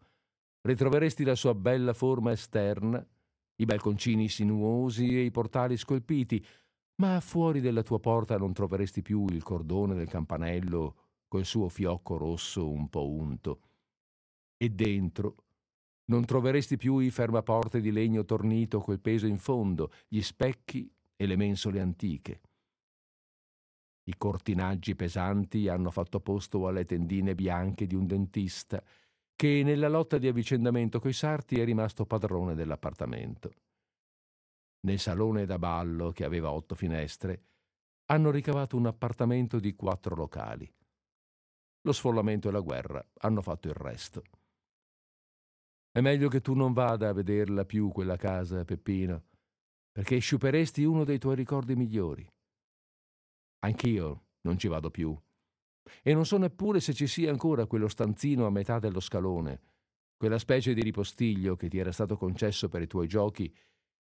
[0.63, 3.07] ritroveresti la sua bella forma esterna,
[3.57, 6.45] i balconcini sinuosi e i portali scolpiti,
[6.97, 12.17] ma fuori della tua porta non troveresti più il cordone del campanello col suo fiocco
[12.17, 13.61] rosso un po' unto.
[14.57, 15.45] E dentro
[16.07, 21.27] non troveresti più i fermaporte di legno tornito col peso in fondo, gli specchi e
[21.27, 22.41] le mensole antiche.
[24.05, 28.83] I cortinaggi pesanti hanno fatto posto alle tendine bianche di un dentista
[29.35, 33.53] che nella lotta di avvicendamento coi sarti è rimasto padrone dell'appartamento.
[34.87, 37.43] Nel salone da ballo, che aveva otto finestre,
[38.07, 40.73] hanno ricavato un appartamento di quattro locali.
[41.87, 44.25] Lo sfollamento e la guerra hanno fatto il resto.
[45.89, 49.27] È meglio che tu non vada a vederla più quella casa, Peppino,
[49.93, 52.29] perché sciuperesti uno dei tuoi ricordi migliori.
[53.61, 55.17] Anch'io non ci vado più.
[56.03, 59.61] E non so neppure se ci sia ancora quello stanzino a metà dello scalone,
[60.17, 63.55] quella specie di ripostiglio che ti era stato concesso per i tuoi giochi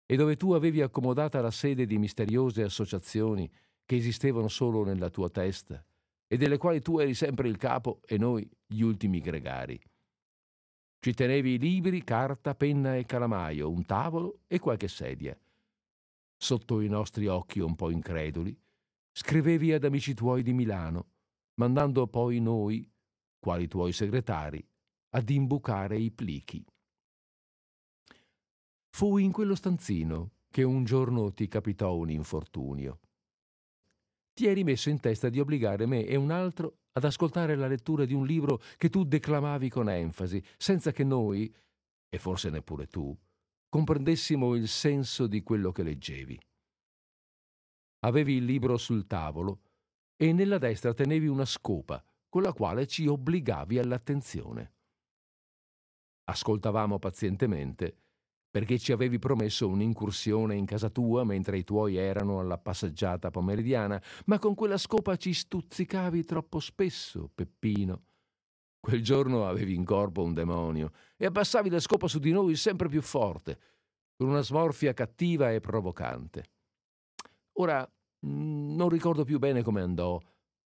[0.06, 3.52] e dove tu avevi accomodata la sede di misteriose associazioni
[3.84, 5.86] che esistevano solo nella tua testa
[6.28, 9.80] e delle quali tu eri sempre il capo e noi gli ultimi gregari.
[11.00, 15.38] Ci tenevi libri, carta, penna e calamaio, un tavolo e qualche sedia.
[16.36, 18.58] Sotto i nostri occhi un po' increduli,
[19.12, 21.12] scrivevi ad amici tuoi di Milano,
[21.56, 22.92] mandando poi noi,
[23.40, 24.68] quali tuoi segretari,
[25.10, 26.66] ad imbucare i plichi.
[28.90, 33.00] Fu in quello stanzino che un giorno ti capitò un infortunio.
[34.36, 38.04] Ti eri messo in testa di obbligare me e un altro ad ascoltare la lettura
[38.04, 41.54] di un libro che tu declamavi con enfasi, senza che noi,
[42.10, 43.18] e forse neppure tu,
[43.70, 46.38] comprendessimo il senso di quello che leggevi.
[48.00, 49.62] Avevi il libro sul tavolo
[50.18, 54.74] e nella destra tenevi una scopa con la quale ci obbligavi all'attenzione.
[56.26, 58.05] Ascoltavamo pazientemente
[58.56, 64.02] perché ci avevi promesso un'incursione in casa tua mentre i tuoi erano alla passeggiata pomeridiana,
[64.28, 68.04] ma con quella scopa ci stuzzicavi troppo spesso, Peppino.
[68.80, 72.88] Quel giorno avevi in corpo un demonio e abbassavi la scopa su di noi sempre
[72.88, 73.60] più forte,
[74.16, 76.46] con una smorfia cattiva e provocante.
[77.58, 77.86] Ora
[78.26, 80.18] mm, non ricordo più bene come andò,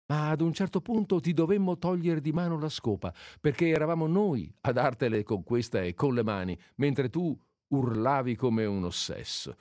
[0.07, 4.51] ma ad un certo punto ti dovemmo togliere di mano la scopa, perché eravamo noi
[4.63, 7.39] a dartele con questa e con le mani, mentre tu
[7.75, 9.57] urlavi come un ossesso.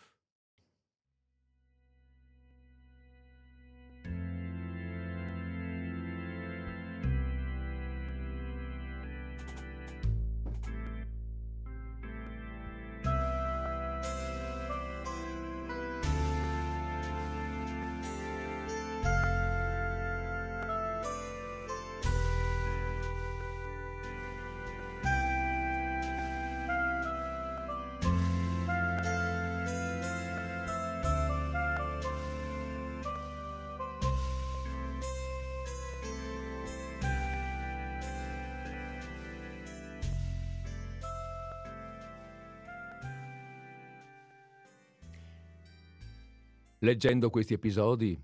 [46.83, 48.21] Leggendo questi episodi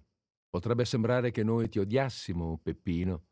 [0.50, 3.28] potrebbe sembrare che noi ti odiassimo, Peppino,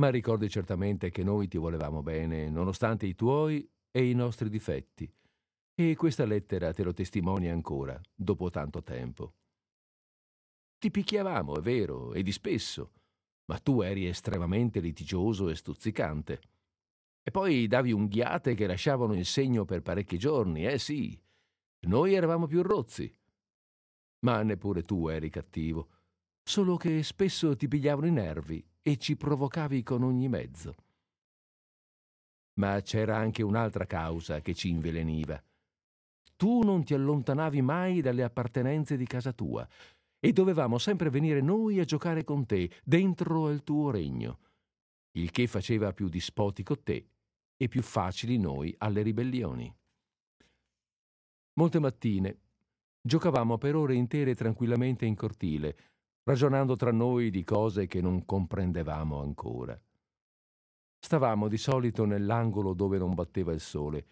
[0.00, 5.08] ma ricordi certamente che noi ti volevamo bene, nonostante i tuoi e i nostri difetti.
[5.74, 9.34] E questa lettera te lo testimonia ancora, dopo tanto tempo.
[10.76, 12.90] Ti picchiavamo, è vero, e di spesso,
[13.44, 16.40] ma tu eri estremamente litigioso e stuzzicante.
[17.22, 21.16] E poi davi unghiate che lasciavano il segno per parecchi giorni, eh sì.
[21.86, 23.08] Noi eravamo più rozzi.
[24.20, 25.88] Ma neppure tu eri cattivo,
[26.42, 30.74] solo che spesso ti pigliavano i nervi e ci provocavi con ogni mezzo.
[32.54, 35.40] Ma c'era anche un'altra causa che ci inveleniva.
[36.36, 39.68] Tu non ti allontanavi mai dalle appartenenze di casa tua
[40.20, 44.38] e dovevamo sempre venire noi a giocare con te dentro al tuo regno,
[45.12, 47.10] il che faceva più dispotico te
[47.56, 49.72] e più facili noi alle ribellioni.
[51.54, 52.38] Molte mattine
[53.08, 55.76] giocavamo per ore intere tranquillamente in cortile,
[56.24, 59.80] ragionando tra noi di cose che non comprendevamo ancora.
[61.00, 64.06] Stavamo di solito nell'angolo dove non batteva il sole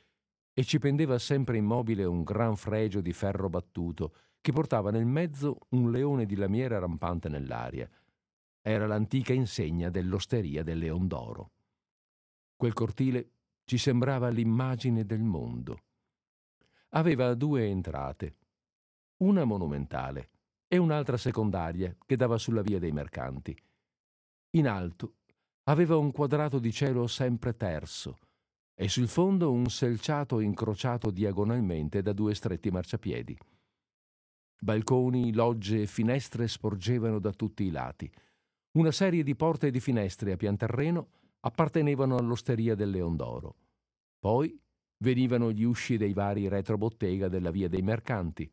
[0.54, 5.58] e ci pendeva sempre immobile un gran fregio di ferro battuto che portava nel mezzo
[5.70, 7.88] un leone di lamiera rampante nell'aria.
[8.62, 11.50] Era l'antica insegna dell'osteria del Leon d'Oro.
[12.56, 13.32] Quel cortile
[13.64, 15.82] ci sembrava l'immagine del mondo.
[16.90, 18.36] Aveva due entrate,
[19.18, 20.30] una monumentale
[20.68, 23.56] e un'altra secondaria che dava sulla via dei mercanti.
[24.56, 25.16] In alto
[25.64, 28.18] aveva un quadrato di cielo sempre terso
[28.74, 33.36] e sul fondo un selciato incrociato diagonalmente da due stretti marciapiedi.
[34.58, 38.10] Balconi, logge e finestre sporgevano da tutti i lati.
[38.72, 41.08] Una serie di porte e di finestre a pian terreno
[41.40, 43.56] appartenevano all'osteria del Leon d'Oro.
[44.18, 44.58] Poi
[44.98, 48.50] venivano gli usci dei vari retrobottega della via dei mercanti,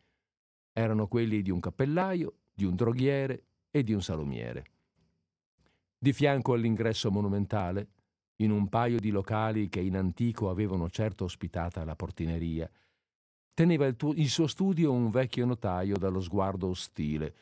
[0.74, 4.66] erano quelli di un cappellaio, di un droghiere e di un salumiere.
[5.98, 7.88] Di fianco all'ingresso monumentale,
[8.38, 12.70] in un paio di locali che in antico avevano certo ospitata la portineria,
[13.54, 17.36] teneva il, tuo, il suo studio un vecchio notaio dallo sguardo ostile,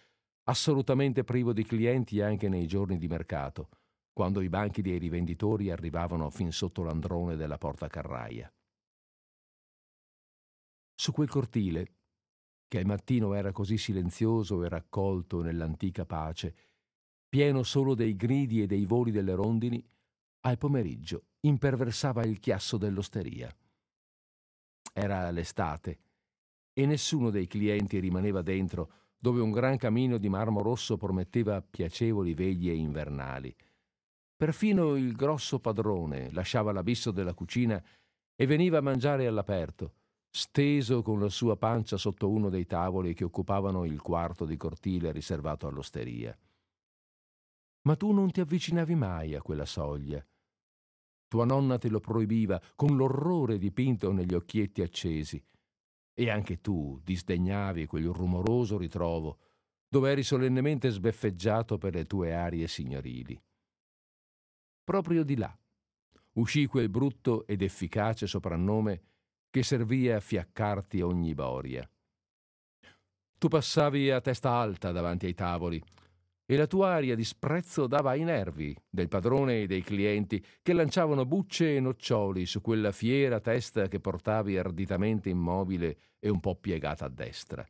[0.44, 3.70] assolutamente privo di clienti anche nei giorni di mercato,
[4.12, 8.52] quando i banchi dei rivenditori arrivavano fin sotto l'androne della porta carraia.
[10.94, 11.94] Su quel cortile,
[12.72, 16.56] che al mattino era così silenzioso e raccolto nell'antica pace,
[17.28, 19.86] pieno solo dei gridi e dei voli delle rondini,
[20.46, 23.54] al pomeriggio imperversava il chiasso dell'osteria.
[24.94, 26.00] Era l'estate
[26.72, 32.34] e nessuno dei clienti rimaneva dentro dove un gran camino di marmo rosso prometteva piacevoli
[32.34, 33.54] veglie invernali.
[34.34, 37.84] Perfino il grosso padrone lasciava l'abisso della cucina
[38.34, 39.96] e veniva a mangiare all'aperto,
[40.34, 45.12] steso con la sua pancia sotto uno dei tavoli che occupavano il quarto di cortile
[45.12, 46.38] riservato all'osteria.
[47.84, 50.26] Ma tu non ti avvicinavi mai a quella soglia.
[51.28, 55.44] Tua nonna te lo proibiva con l'orrore dipinto negli occhietti accesi.
[56.14, 59.40] E anche tu disdegnavi quel rumoroso ritrovo
[59.88, 63.42] dove eri solennemente sbeffeggiato per le tue arie signorili.
[64.84, 65.54] Proprio di là
[66.34, 69.02] uscì quel brutto ed efficace soprannome
[69.52, 71.88] che servì a fiaccarti ogni boria.
[73.38, 75.84] Tu passavi a testa alta davanti ai tavoli
[76.46, 80.74] e la tua aria di sprezzo dava ai nervi del padrone e dei clienti che
[80.74, 86.56] lanciavano bucce e noccioli su quella fiera testa che portavi arditamente immobile e un po'
[86.56, 87.66] piegata a destra.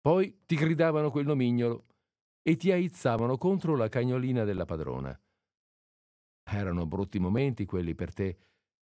[0.00, 1.84] Poi ti gridavano quel nomignolo
[2.42, 5.18] e ti aizzavano contro la cagnolina della padrona.
[6.50, 8.38] Erano brutti momenti quelli per te,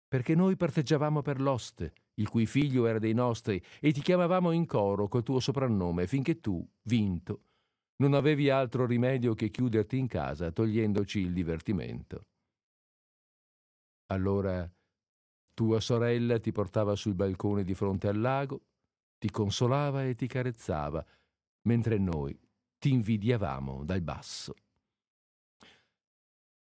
[0.08, 4.66] perché noi parteggiavamo per l'oste, il cui figlio era dei nostri, e ti chiamavamo in
[4.66, 7.42] coro col tuo soprannome, finché tu, vinto,
[7.98, 12.26] non avevi altro rimedio che chiuderti in casa, togliendoci il divertimento.
[14.08, 14.70] Allora
[15.54, 18.62] tua sorella ti portava sul balcone di fronte al lago,
[19.18, 21.04] ti consolava e ti carezzava,
[21.64, 22.38] mentre noi
[22.78, 24.54] ti invidiavamo dal basso.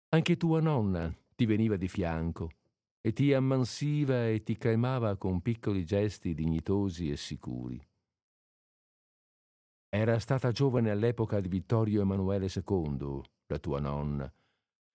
[0.09, 2.49] Anche tua nonna ti veniva di fianco
[3.01, 7.79] e ti ammansiva e ti calmava con piccoli gesti dignitosi e sicuri.
[9.89, 14.31] Era stata giovane all'epoca di Vittorio Emanuele II, la tua nonna,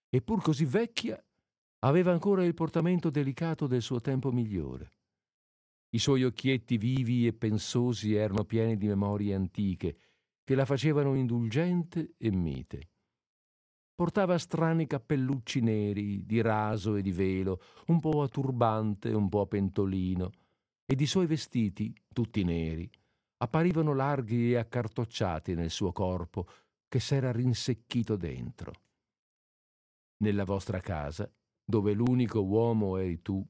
[0.08, 1.22] e pur così vecchia
[1.84, 4.90] aveva ancora il portamento delicato del suo tempo migliore.
[5.94, 9.96] I suoi occhietti vivi e pensosi erano pieni di memorie antiche
[10.44, 12.91] che la facevano indulgente e mite.
[14.02, 19.42] Portava strani cappellucci neri, di raso e di velo, un po' a turbante, un po'
[19.42, 20.32] a pentolino,
[20.84, 22.90] ed i suoi vestiti, tutti neri,
[23.36, 26.48] apparivano larghi e accartocciati nel suo corpo
[26.88, 28.72] che s'era rinsecchito dentro.
[30.24, 31.32] Nella vostra casa,
[31.64, 33.40] dove l'unico uomo eri tu,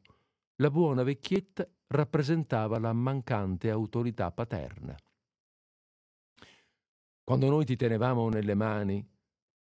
[0.57, 4.95] la buona vecchietta rappresentava la mancante autorità paterna.
[7.25, 9.12] Quando noi ti tenevamo nelle mani,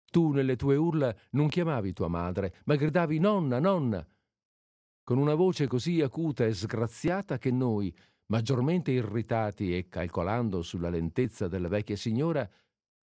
[0.09, 4.05] tu nelle tue urla non chiamavi tua madre, ma gridavi nonna, nonna.
[5.03, 7.91] con una voce così acuta e sgraziata che noi,
[8.27, 12.47] maggiormente irritati e calcolando sulla lentezza della vecchia signora,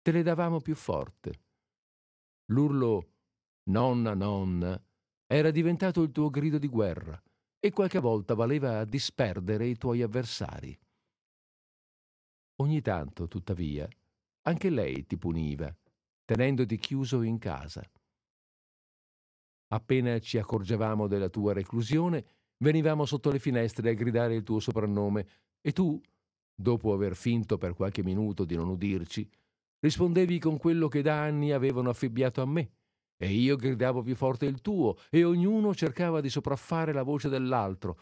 [0.01, 1.41] te le davamo più forte.
[2.53, 3.11] L'urlo
[3.71, 4.81] nonna nonna
[5.27, 7.21] era diventato il tuo grido di guerra
[7.59, 10.79] e qualche volta valeva a disperdere i tuoi avversari.
[12.61, 13.89] Ogni tanto, tuttavia,
[14.43, 15.77] anche lei ti puniva,
[16.27, 17.89] tenendoti chiuso in casa.
[19.69, 22.25] Appena ci accorgevamo della tua reclusione,
[22.59, 25.27] venivamo sotto le finestre a gridare il tuo soprannome
[25.61, 25.99] e tu,
[26.55, 29.29] dopo aver finto per qualche minuto di non udirci,
[29.81, 32.71] rispondevi con quello che da anni avevano affibbiato a me,
[33.17, 37.99] e io gridavo più forte il tuo, e ognuno cercava di sopraffare la voce dell'altro,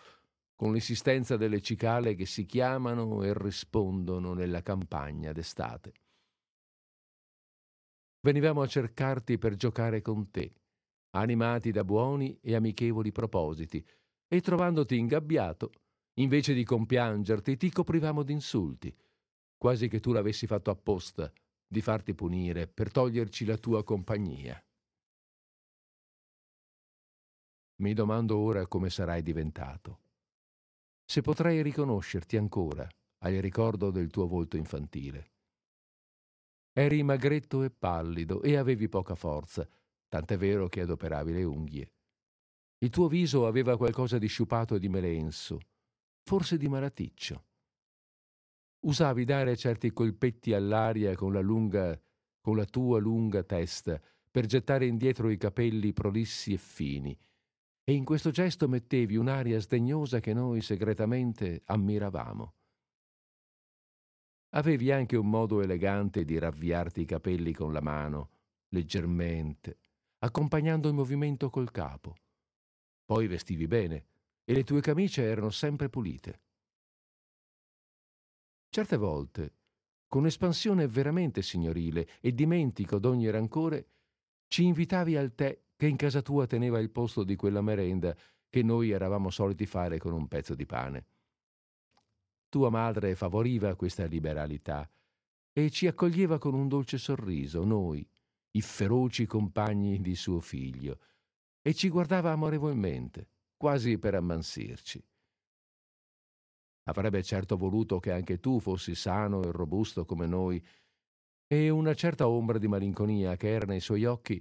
[0.54, 5.92] con l'insistenza delle cicale che si chiamano e rispondono nella campagna d'estate.
[8.24, 10.50] Venivamo a cercarti per giocare con te,
[11.10, 13.86] animati da buoni e amichevoli propositi,
[14.26, 15.70] e trovandoti ingabbiato,
[16.14, 18.96] invece di compiangerti, ti coprivamo d'insulti,
[19.58, 21.30] quasi che tu l'avessi fatto apposta,
[21.66, 24.58] di farti punire per toglierci la tua compagnia.
[27.82, 30.00] Mi domando ora come sarai diventato.
[31.04, 35.34] Se potrei riconoscerti ancora al ricordo del tuo volto infantile.
[36.76, 39.64] Eri magretto e pallido e avevi poca forza,
[40.08, 41.92] tant'è vero che adoperavi le unghie.
[42.78, 45.60] Il tuo viso aveva qualcosa di sciupato e di melenso,
[46.24, 47.44] forse di malaticcio.
[48.86, 51.96] Usavi dare certi colpetti all'aria con la, lunga,
[52.40, 57.16] con la tua lunga testa per gettare indietro i capelli prolissi e fini,
[57.84, 62.54] e in questo gesto mettevi un'aria sdegnosa che noi segretamente ammiravamo.
[64.57, 68.30] Avevi anche un modo elegante di ravviarti i capelli con la mano,
[68.68, 69.78] leggermente,
[70.18, 72.14] accompagnando il movimento col capo.
[73.05, 74.05] Poi vestivi bene
[74.44, 76.40] e le tue camicie erano sempre pulite.
[78.68, 79.55] Certe volte,
[80.07, 83.88] con espansione veramente signorile e dimentico d'ogni rancore,
[84.46, 88.16] ci invitavi al tè che in casa tua teneva il posto di quella merenda
[88.48, 91.07] che noi eravamo soliti fare con un pezzo di pane.
[92.55, 94.88] Tua madre favoriva questa liberalità
[95.52, 98.09] e ci accoglieva con un dolce sorriso, noi,
[98.52, 101.00] i feroci compagni di suo figlio,
[101.61, 105.05] e ci guardava amorevolmente, quasi per ammansirci.
[106.84, 110.64] Avrebbe certo voluto che anche tu fossi sano e robusto come noi,
[111.48, 114.40] e una certa ombra di malinconia che era nei suoi occhi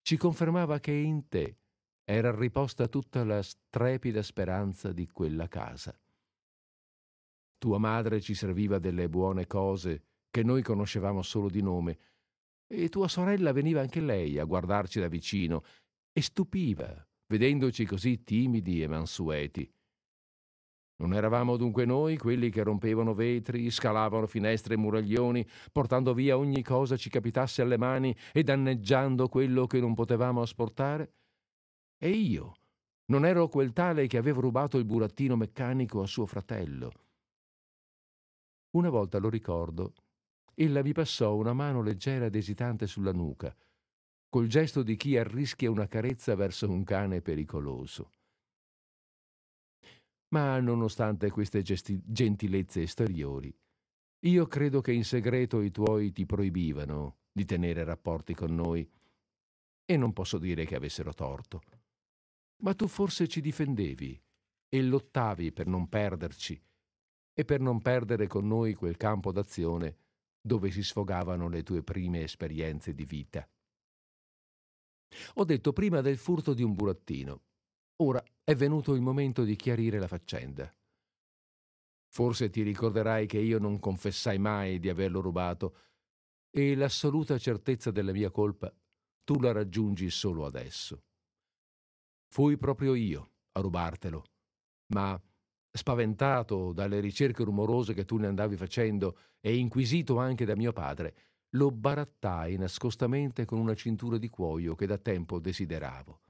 [0.00, 1.58] ci confermava che in te
[2.04, 5.98] era riposta tutta la strepida speranza di quella casa.
[7.58, 11.98] Tua madre ci serviva delle buone cose che noi conoscevamo solo di nome,
[12.68, 15.64] e tua sorella veniva anche lei a guardarci da vicino
[16.12, 19.72] e stupiva, vedendoci così timidi e mansueti.
[21.00, 26.62] Non eravamo dunque noi quelli che rompevano vetri, scalavano finestre e muraglioni, portando via ogni
[26.62, 31.14] cosa ci capitasse alle mani e danneggiando quello che non potevamo asportare?
[31.96, 32.54] E io
[33.06, 37.07] non ero quel tale che aveva rubato il burattino meccanico a suo fratello.
[38.78, 39.92] Una volta lo ricordo,
[40.54, 43.52] ella mi passò una mano leggera ed esitante sulla nuca,
[44.28, 48.12] col gesto di chi arrischia una carezza verso un cane pericoloso.
[50.28, 53.52] Ma nonostante queste gesti- gentilezze esteriori,
[54.26, 58.88] io credo che in segreto i tuoi ti proibivano di tenere rapporti con noi
[59.84, 61.62] e non posso dire che avessero torto.
[62.62, 64.22] Ma tu forse ci difendevi
[64.68, 66.62] e lottavi per non perderci
[67.38, 69.96] e per non perdere con noi quel campo d'azione
[70.40, 73.48] dove si sfogavano le tue prime esperienze di vita.
[75.34, 77.42] Ho detto prima del furto di un burattino.
[78.02, 80.68] Ora è venuto il momento di chiarire la faccenda.
[82.08, 85.76] Forse ti ricorderai che io non confessai mai di averlo rubato
[86.50, 88.74] e l'assoluta certezza della mia colpa
[89.22, 91.04] tu la raggiungi solo adesso.
[92.32, 94.24] Fui proprio io a rubartelo,
[94.94, 95.20] ma
[95.70, 101.14] spaventato dalle ricerche rumorose che tu ne andavi facendo e inquisito anche da mio padre,
[101.50, 106.20] lo barattai nascostamente con una cintura di cuoio che da tempo desideravo.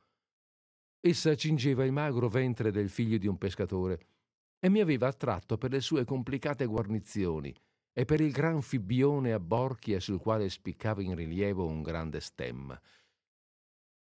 [1.01, 4.07] Essa cingeva il magro ventre del figlio di un pescatore
[4.61, 7.55] e mi aveva attratto per le sue complicate guarnizioni
[7.93, 12.80] e per il gran fibbione a borchia sul quale spiccava in rilievo un grande stemma.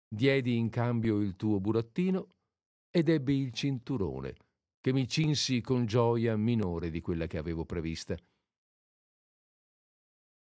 [0.09, 2.35] Diedi in cambio il tuo burattino
[2.89, 4.35] ed ebbi il cinturone,
[4.79, 8.15] che mi cinsi con gioia minore di quella che avevo prevista.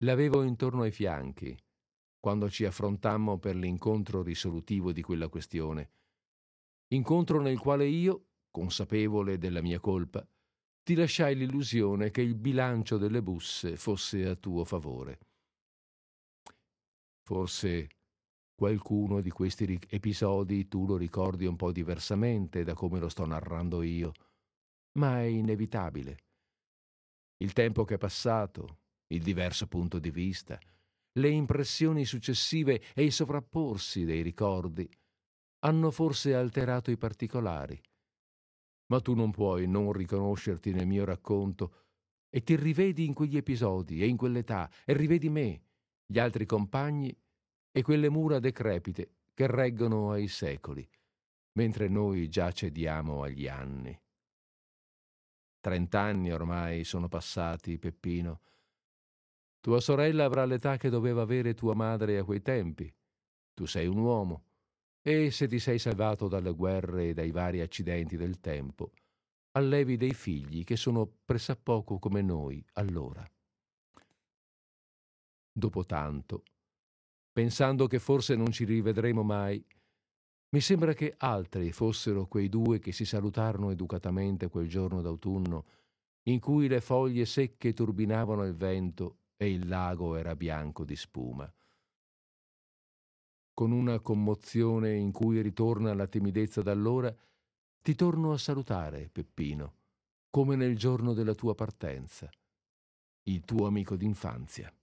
[0.03, 1.57] L'avevo intorno ai fianchi,
[2.19, 5.91] quando ci affrontammo per l'incontro risolutivo di quella questione,
[6.93, 10.25] incontro nel quale io, consapevole della mia colpa,
[10.83, 15.19] ti lasciai l'illusione che il bilancio delle busse fosse a tuo favore.
[17.21, 17.98] Forse
[18.59, 23.81] qualcuno di questi episodi tu lo ricordi un po' diversamente da come lo sto narrando
[23.83, 24.11] io,
[24.97, 26.17] ma è inevitabile.
[27.37, 28.79] Il tempo che è passato,
[29.13, 30.59] il diverso punto di vista,
[31.13, 34.89] le impressioni successive e il sovrapporsi dei ricordi
[35.59, 37.81] hanno forse alterato i particolari.
[38.87, 41.85] Ma tu non puoi non riconoscerti nel mio racconto
[42.29, 45.61] e ti rivedi in quegli episodi e in quell'età e rivedi me,
[46.05, 47.15] gli altri compagni
[47.79, 50.85] e quelle mura decrepite che reggono ai secoli,
[51.53, 53.97] mentre noi già cediamo agli anni.
[55.61, 58.41] Trent'anni ormai sono passati, Peppino.
[59.61, 62.93] Tua sorella avrà l'età che doveva avere tua madre a quei tempi.
[63.53, 64.43] Tu sei un uomo
[65.01, 68.91] e se ti sei salvato dalle guerre e dai vari accidenti del tempo,
[69.51, 73.25] allevi dei figli che sono pressappoco come noi allora.
[75.49, 76.43] Dopo tanto,
[77.39, 79.65] pensando che forse non ci rivedremo mai,
[80.49, 85.65] mi sembra che altri fossero quei due che si salutarono educatamente quel giorno d'autunno,
[86.23, 91.49] in cui le foglie secche turbinavano il vento e il lago era bianco di spuma
[93.53, 97.13] con una commozione in cui ritorna la timidezza d'allora,
[97.81, 99.73] ti torno a salutare, Peppino,
[100.29, 102.29] come nel giorno della tua partenza,
[103.23, 104.73] il tuo amico d'infanzia.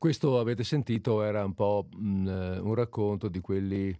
[0.00, 3.94] Questo avete sentito era un po' mh, eh, un racconto di quelli,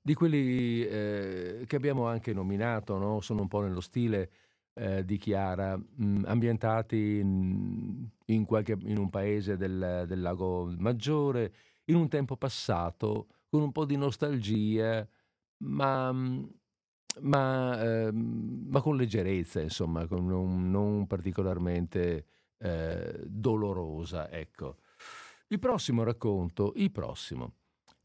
[0.00, 3.20] di quelli eh, che abbiamo anche nominato, no?
[3.20, 4.30] sono un po' nello stile
[4.72, 11.52] eh, di Chiara, mh, ambientati in, in, qualche, in, un paese del, del, lago Maggiore,
[11.88, 15.06] in un tempo passato, con un po' di nostalgia,
[15.58, 16.10] ma,
[17.20, 22.24] ma, eh, ma con leggerezza, insomma, con non, non particolarmente
[22.56, 24.30] eh, dolorosa.
[24.30, 24.76] Ecco.
[25.54, 27.52] Il prossimo racconto, il prossimo.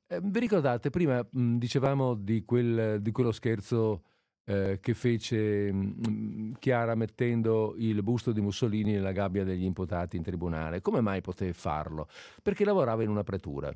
[0.06, 4.04] Eh, vi ricordate, prima mh, dicevamo di, quel, di, quello scherzo
[4.45, 10.22] eh, che fece mh, Chiara mettendo il busto di Mussolini nella gabbia degli imputati in
[10.22, 10.82] tribunale.
[10.82, 12.08] Come mai poté farlo?
[12.43, 13.76] Perché lavorava in una pretura.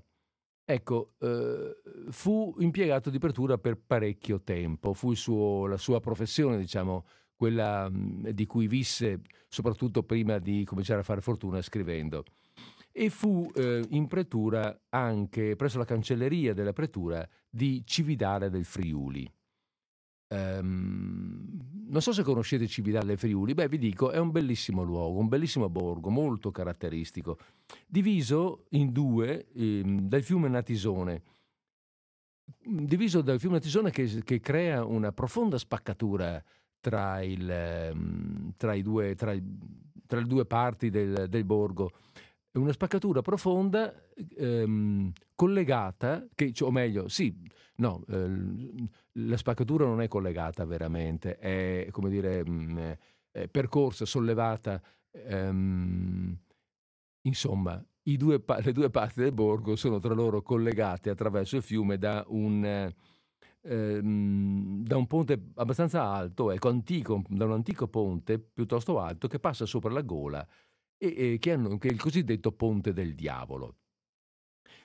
[0.63, 1.76] Ecco, eh,
[2.11, 7.05] fu impiegato di pretura per parecchio tempo, fu suo, la sua professione, diciamo,
[7.36, 12.24] quella mh, di cui visse soprattutto prima di cominciare a fare fortuna scrivendo
[12.95, 19.29] e fu eh, in pretura anche presso la cancelleria della pretura di Cividale del Friuli.
[20.27, 25.19] Um, non so se conoscete Cividale del Friuli, beh vi dico, è un bellissimo luogo,
[25.19, 27.37] un bellissimo borgo, molto caratteristico,
[27.87, 31.21] diviso in due eh, dal fiume Natisone,
[32.63, 36.43] diviso dal fiume Natisone che, che crea una profonda spaccatura
[36.79, 39.35] tra, il, ehm, tra, due, tra,
[40.05, 41.91] tra le due parti del, del borgo
[42.59, 43.93] una spaccatura profonda
[44.37, 47.35] ehm, collegata, che, cioè, o meglio, sì,
[47.77, 52.91] no, eh, la spaccatura non è collegata veramente, è come dire, mh, mm,
[53.31, 54.81] è percorsa, sollevata,
[55.11, 56.37] ehm,
[57.21, 62.23] insomma, due, le due parti del borgo sono tra loro collegate attraverso il fiume da
[62.27, 62.91] un,
[63.61, 69.39] ehm, da un ponte abbastanza alto, ecco, antico, da un antico ponte piuttosto alto che
[69.39, 70.47] passa sopra la gola
[71.03, 73.75] e, e che, hanno, che il cosiddetto ponte del diavolo.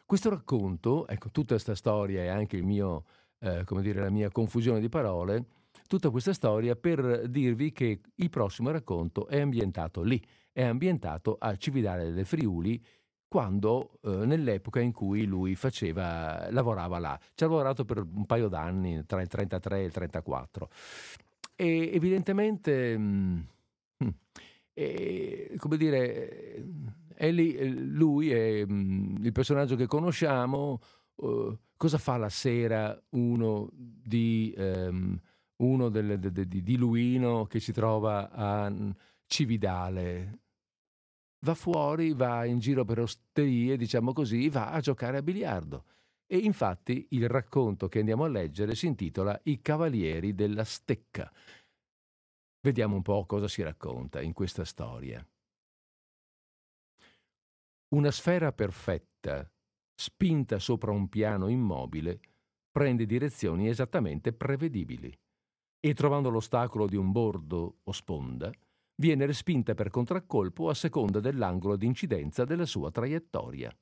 [0.04, 3.04] Questo racconto, ecco, tutta questa storia e anche mio,
[3.40, 5.44] eh, dire, la mia confusione di parole,
[5.86, 11.54] tutta questa storia per dirvi che il prossimo racconto è ambientato lì, è ambientato a
[11.56, 12.82] Cividale del Friuli,
[13.28, 17.20] quando eh, nell'epoca in cui lui faceva, lavorava là.
[17.34, 20.70] Ci ha lavorato per un paio d'anni, tra il 33 e il 34.
[21.54, 23.46] E evidentemente, mh,
[24.04, 24.08] mm,
[24.79, 26.64] e, come dire,
[27.14, 30.81] è lì, lui è mm, il personaggio che conosciamo.
[31.16, 35.18] Uh, cosa fa la sera uno di, um,
[35.57, 38.72] uno del, de, de, di Luino che si trova a
[39.26, 40.39] Cividale?
[41.41, 45.85] va fuori, va in giro per osterie, diciamo così, va a giocare a biliardo.
[46.26, 51.33] E infatti il racconto che andiamo a leggere si intitola I Cavalieri della Stecca.
[52.61, 55.24] Vediamo un po' cosa si racconta in questa storia.
[57.94, 59.48] Una sfera perfetta,
[59.94, 62.20] spinta sopra un piano immobile,
[62.70, 65.16] prende direzioni esattamente prevedibili
[65.80, 68.50] e trovando l'ostacolo di un bordo o sponda,
[68.96, 73.74] viene respinta per contraccolpo a seconda dell'angolo di incidenza della sua traiettoria.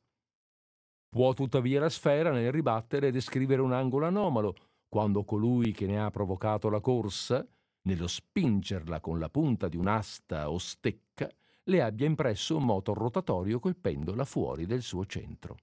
[1.08, 4.54] Può tuttavia la sfera nel ribattere descrivere un angolo anomalo,
[4.86, 7.46] quando colui che ne ha provocato la corsa,
[7.86, 11.28] nello spingerla con la punta di un'asta o stecca,
[11.64, 15.56] le abbia impresso un moto rotatorio colpendola fuori del suo centro.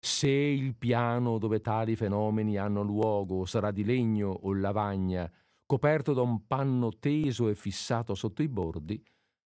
[0.00, 5.30] Se il piano dove tali fenomeni hanno luogo sarà di legno o lavagna,
[5.66, 9.02] coperto da un panno teso e fissato sotto i bordi,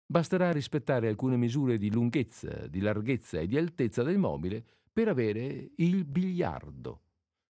[0.06, 5.72] basterà rispettare alcune misure di lunghezza, di larghezza e di altezza del mobile per avere
[5.76, 7.04] il biliardo,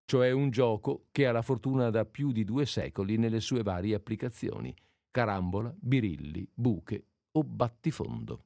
[0.09, 3.93] cioè un gioco che ha la fortuna da più di due secoli nelle sue varie
[3.93, 4.73] applicazioni,
[5.11, 8.45] carambola, birilli, buche o battifondo.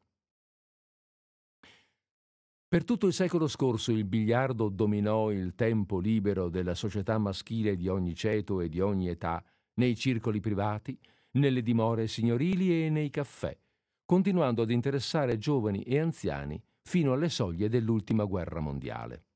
[2.67, 7.87] Per tutto il secolo scorso il biliardo dominò il tempo libero della società maschile di
[7.87, 9.41] ogni ceto e di ogni età
[9.75, 10.99] nei circoli privati,
[11.37, 13.57] nelle dimore signorili e nei caffè,
[14.03, 19.27] continuando ad interessare giovani e anziani fino alle soglie dell'ultima guerra mondiale.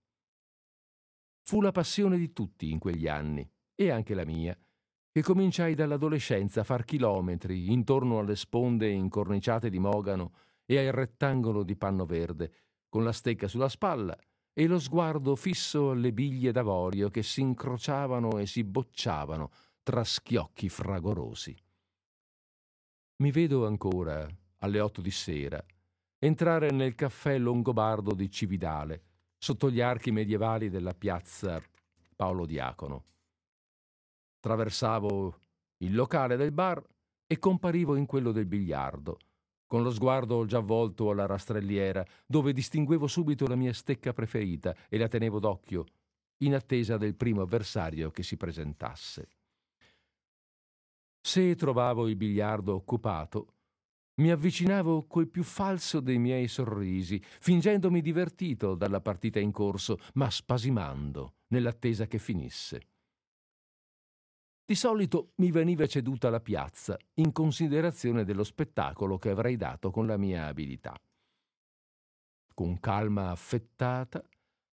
[1.49, 4.53] Fu la passione di tutti in quegli anni, e anche la mia,
[5.09, 10.33] che cominciai dall'adolescenza a far chilometri intorno alle sponde incorniciate di mogano
[10.65, 12.51] e al rettangolo di panno verde,
[12.89, 14.13] con la stecca sulla spalla
[14.51, 19.49] e lo sguardo fisso alle biglie d'avorio che si incrociavano e si bocciavano
[19.83, 21.55] tra schiocchi fragorosi.
[23.21, 24.27] Mi vedo ancora,
[24.57, 25.63] alle otto di sera,
[26.19, 29.03] entrare nel caffè Longobardo di Cividale,
[29.37, 31.61] sotto gli archi medievali della piazza
[32.15, 33.03] Paolo Diacono.
[34.39, 35.39] Traversavo
[35.77, 36.83] il locale del bar
[37.27, 39.19] e comparivo in quello del biliardo,
[39.67, 44.97] con lo sguardo già volto alla rastrelliera, dove distinguevo subito la mia stecca preferita e
[44.97, 45.85] la tenevo d'occhio,
[46.43, 49.29] in attesa del primo avversario che si presentasse.
[51.19, 53.56] Se trovavo il biliardo occupato,
[54.17, 60.29] mi avvicinavo col più falso dei miei sorrisi, fingendomi divertito dalla partita in corso, ma
[60.29, 62.81] spasimando nell'attesa che finisse.
[64.65, 70.05] Di solito mi veniva ceduta la piazza in considerazione dello spettacolo che avrei dato con
[70.05, 70.99] la mia abilità.
[72.53, 74.21] Con calma affettata,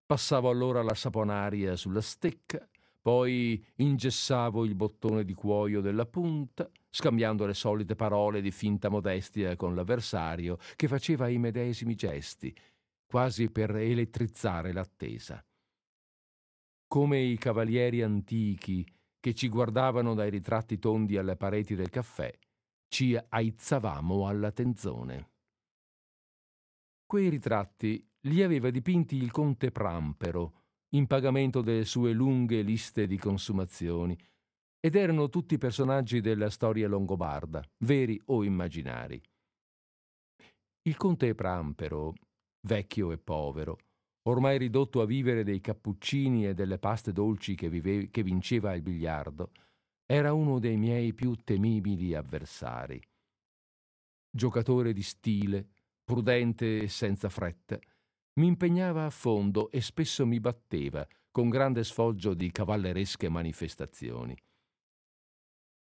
[0.04, 2.66] passavo allora la saponaria sulla stecca
[3.04, 9.56] poi ingessavo il bottone di cuoio della punta, scambiando le solite parole di finta modestia
[9.56, 12.56] con l'avversario, che faceva i medesimi gesti,
[13.04, 15.44] quasi per elettrizzare l'attesa.
[16.86, 18.90] Come i cavalieri antichi
[19.20, 22.32] che ci guardavano dai ritratti tondi alle pareti del caffè,
[22.88, 25.28] ci aizzavamo alla tenzone.
[27.04, 30.63] Quei ritratti li aveva dipinti il conte Prampero,
[30.94, 34.16] in pagamento delle sue lunghe liste di consumazioni,
[34.80, 39.20] ed erano tutti personaggi della storia longobarda, veri o immaginari.
[40.82, 42.12] Il conte Prampero,
[42.66, 43.78] vecchio e povero,
[44.28, 48.82] ormai ridotto a vivere dei cappuccini e delle paste dolci che, vive, che vinceva al
[48.82, 49.52] biliardo,
[50.06, 53.00] era uno dei miei più temibili avversari.
[54.30, 55.70] Giocatore di stile,
[56.04, 57.78] prudente e senza fretta,
[58.34, 64.36] mi impegnava a fondo e spesso mi batteva, con grande sfoggio di cavalleresche manifestazioni.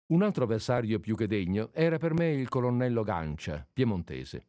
[0.07, 4.47] Un altro avversario più che degno era per me il colonnello Gancia, piemontese,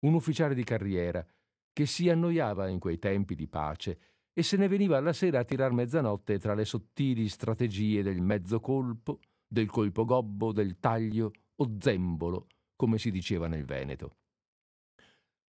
[0.00, 1.26] un ufficiale di carriera,
[1.72, 4.00] che si annoiava in quei tempi di pace
[4.32, 8.60] e se ne veniva alla sera a tirar mezzanotte tra le sottili strategie del mezzo
[8.60, 12.46] colpo, del colpo gobbo, del taglio o zembolo,
[12.76, 14.16] come si diceva nel Veneto.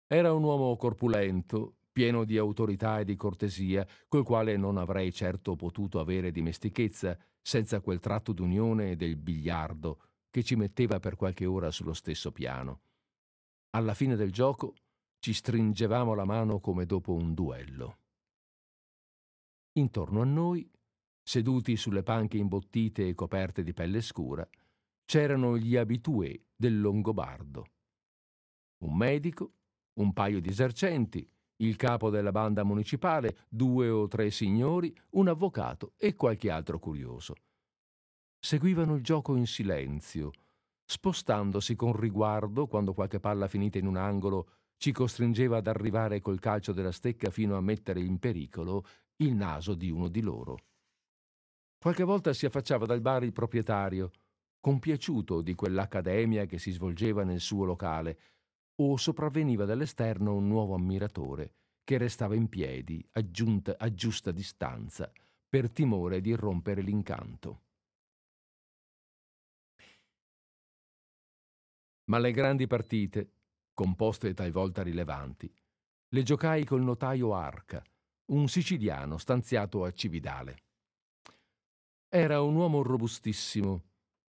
[0.06, 5.54] Era un uomo corpulento, pieno di autorità e di cortesia, col quale non avrei certo
[5.54, 11.70] potuto avere dimestichezza senza quel tratto d'unione del biliardo che ci metteva per qualche ora
[11.70, 12.80] sullo stesso piano.
[13.70, 14.74] Alla fine del gioco
[15.18, 17.98] ci stringevamo la mano come dopo un duello.
[19.74, 20.68] Intorno a noi,
[21.22, 24.48] seduti sulle panche imbottite e coperte di pelle scura,
[25.04, 27.66] c'erano gli abitué del Longobardo.
[28.84, 29.52] Un medico,
[29.94, 31.30] un paio di esercenti,
[31.62, 37.34] il capo della banda municipale, due o tre signori, un avvocato e qualche altro curioso.
[38.38, 40.32] Seguivano il gioco in silenzio,
[40.84, 46.40] spostandosi con riguardo quando qualche palla finita in un angolo ci costringeva ad arrivare col
[46.40, 48.84] calcio della stecca fino a mettere in pericolo
[49.16, 50.58] il naso di uno di loro.
[51.78, 54.10] Qualche volta si affacciava dal bar il proprietario,
[54.58, 58.18] compiaciuto di quell'accademia che si svolgeva nel suo locale,
[58.76, 61.54] o sopravveniva dall'esterno un nuovo ammiratore
[61.84, 65.10] che restava in piedi aggiunta, a giusta distanza
[65.48, 67.60] per timore di rompere l'incanto.
[72.04, 73.30] Ma le grandi partite,
[73.72, 75.52] composte talvolta rilevanti,
[76.08, 77.82] le giocai col notaio Arca,
[78.32, 80.56] un siciliano stanziato a Cividale.
[82.08, 83.82] Era un uomo robustissimo,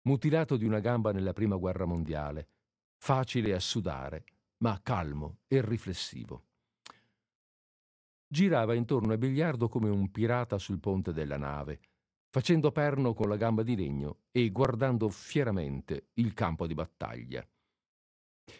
[0.03, 2.47] mutilato di una gamba nella prima guerra mondiale,
[2.97, 4.23] facile a sudare,
[4.57, 6.43] ma calmo e riflessivo.
[8.27, 11.79] Girava intorno a biliardo come un pirata sul ponte della nave,
[12.29, 17.47] facendo perno con la gamba di legno e guardando fieramente il campo di battaglia.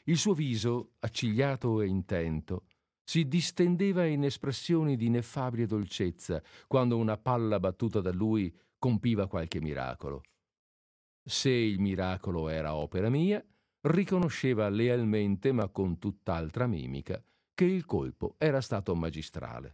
[0.05, 2.65] Il suo viso, accigliato e intento,
[3.03, 9.61] si distendeva in espressioni di ineffabile dolcezza quando una palla battuta da lui compiva qualche
[9.61, 10.23] miracolo.
[11.23, 13.43] Se il miracolo era opera mia,
[13.86, 17.21] riconosceva lealmente, ma con tutt'altra mimica,
[17.53, 19.73] che il colpo era stato magistrale.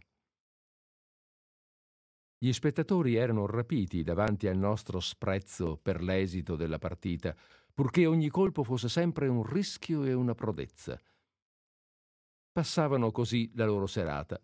[2.38, 7.34] Gli spettatori erano rapiti davanti al nostro sprezzo per l'esito della partita,
[7.72, 11.00] purché ogni colpo fosse sempre un rischio e una prodezza.
[12.50, 14.38] Passavano così la loro serata,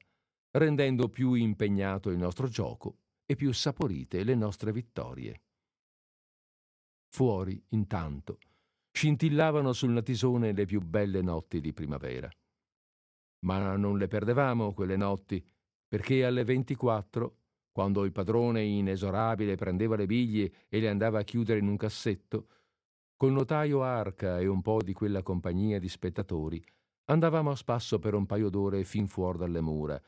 [0.53, 5.43] rendendo più impegnato il nostro gioco e più saporite le nostre vittorie.
[7.11, 8.39] Fuori, intanto,
[8.99, 12.29] scintillavano sul natisone le più belle notti di primavera.
[13.47, 15.41] Ma non le perdevamo quelle notti,
[15.87, 17.37] perché alle 24,
[17.71, 22.49] quando il padrone inesorabile prendeva le biglie e le andava a chiudere in un cassetto,
[23.17, 26.61] col notaio Arca e un po' di quella compagnia di spettatori,
[27.05, 30.03] andavamo a spasso per un paio d'ore fin fuori dalle mura.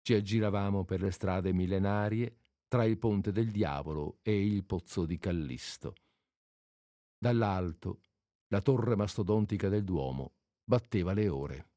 [0.00, 2.36] Ci aggiravamo per le strade millenarie
[2.68, 5.92] tra il ponte del diavolo e il pozzo di Callisto.
[7.18, 8.00] Dall'alto,
[8.54, 11.68] la torre mastodontica del Duomo batteva le ore.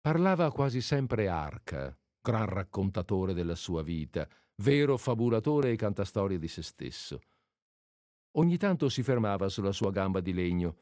[0.00, 4.28] Parlava quasi sempre Arca, gran raccontatore della sua vita,
[4.62, 7.18] vero fabulatore e cantastorie di se stesso.
[8.36, 10.76] Ogni tanto si fermava sulla sua gamba di legno,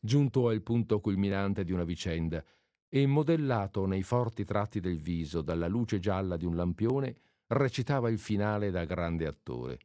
[0.00, 2.44] giunto al punto culminante di una vicenda,
[2.88, 7.14] e modellato nei forti tratti del viso dalla luce gialla di un lampione,
[7.46, 9.78] recitava il finale da grande attore.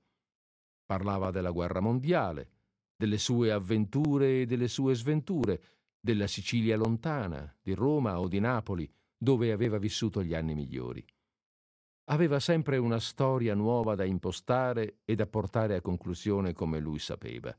[0.84, 2.57] Parlava della guerra mondiale,
[2.98, 5.62] delle sue avventure e delle sue sventure,
[6.00, 11.06] della Sicilia lontana, di Roma o di Napoli, dove aveva vissuto gli anni migliori
[12.10, 17.54] aveva sempre una storia nuova da impostare e da portare a conclusione come lui sapeva.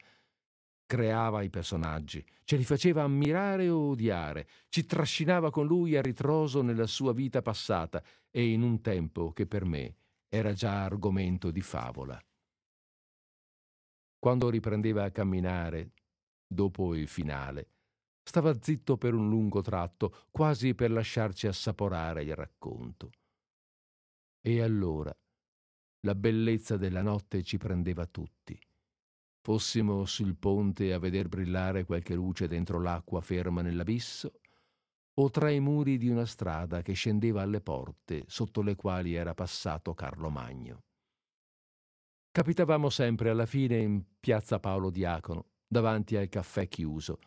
[0.86, 6.62] Creava i personaggi, ce li faceva ammirare o odiare, ci trascinava con lui a ritroso
[6.62, 9.96] nella sua vita passata e in un tempo che per me
[10.28, 12.18] era già argomento di favola.
[14.18, 15.92] Quando riprendeva a camminare,
[16.46, 17.68] dopo il finale,
[18.22, 23.10] stava zitto per un lungo tratto, quasi per lasciarci assaporare il racconto.
[24.40, 25.16] E allora
[26.00, 28.58] la bellezza della notte ci prendeva tutti.
[29.40, 34.40] Fossimo sul ponte a veder brillare qualche luce dentro l'acqua ferma nell'abisso,
[35.14, 39.34] o tra i muri di una strada che scendeva alle porte sotto le quali era
[39.34, 40.87] passato Carlo Magno.
[42.30, 47.18] Capitavamo sempre alla fine in piazza Paolo Diacono, davanti al caffè chiuso,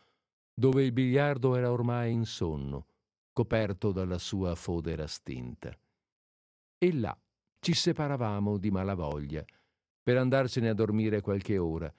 [0.54, 2.88] dove il biliardo era ormai in sonno,
[3.34, 5.78] coperto dalla sua fodera stinta.
[6.78, 7.18] E là
[7.60, 9.45] ci separavamo di malavoglia
[10.04, 11.93] per andarcene a dormire qualche ora,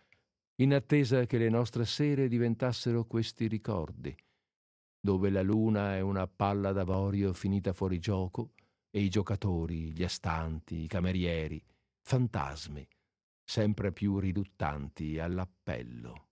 [0.57, 4.15] in attesa che le nostre sere diventassero questi ricordi,
[5.01, 8.53] dove la luna è una palla d'avorio finita fuori gioco
[8.91, 11.63] e i giocatori, gli astanti, i camerieri,
[12.03, 12.87] fantasmi,
[13.43, 16.29] sempre più riduttanti all'appello.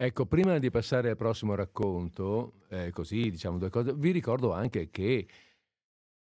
[0.00, 4.90] Ecco, prima di passare al prossimo racconto, eh, così diciamo due cose, vi ricordo anche
[4.90, 5.26] che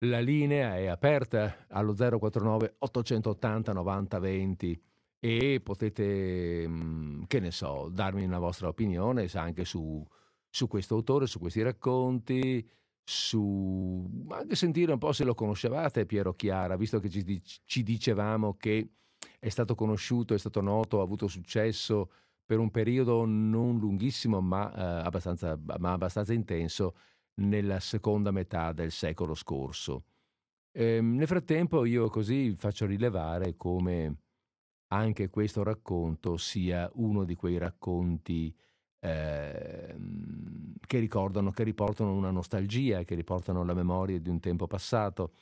[0.05, 4.83] la linea è aperta allo 049 880 90 20
[5.19, 10.07] e potete, mm, che ne so, darmi una vostra opinione anche su,
[10.49, 12.65] su questo autore, su questi racconti,
[13.03, 18.55] su anche sentire un po' se lo conoscevate Piero Chiara, visto che ci, ci dicevamo
[18.57, 18.89] che
[19.41, 22.11] è stato conosciuto, è stato noto, ha avuto successo
[22.45, 26.95] per un periodo non lunghissimo ma, eh, abbastanza, ma abbastanza intenso
[27.37, 30.05] nella seconda metà del secolo scorso.
[30.73, 34.19] Eh, nel frattempo io così faccio rilevare come
[34.89, 38.55] anche questo racconto sia uno di quei racconti
[39.01, 39.97] eh,
[40.87, 45.33] che ricordano, che riportano una nostalgia, che riportano la memoria di un tempo passato,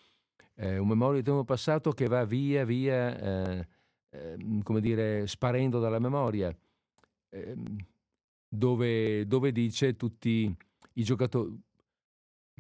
[0.55, 3.68] eh, un memoria di un tempo passato che va via via, eh,
[4.11, 6.55] ehm, come dire, sparendo dalla memoria
[7.33, 7.76] Ehm,
[8.49, 10.55] dove, dove, dice tutti
[10.95, 11.59] i giocatori,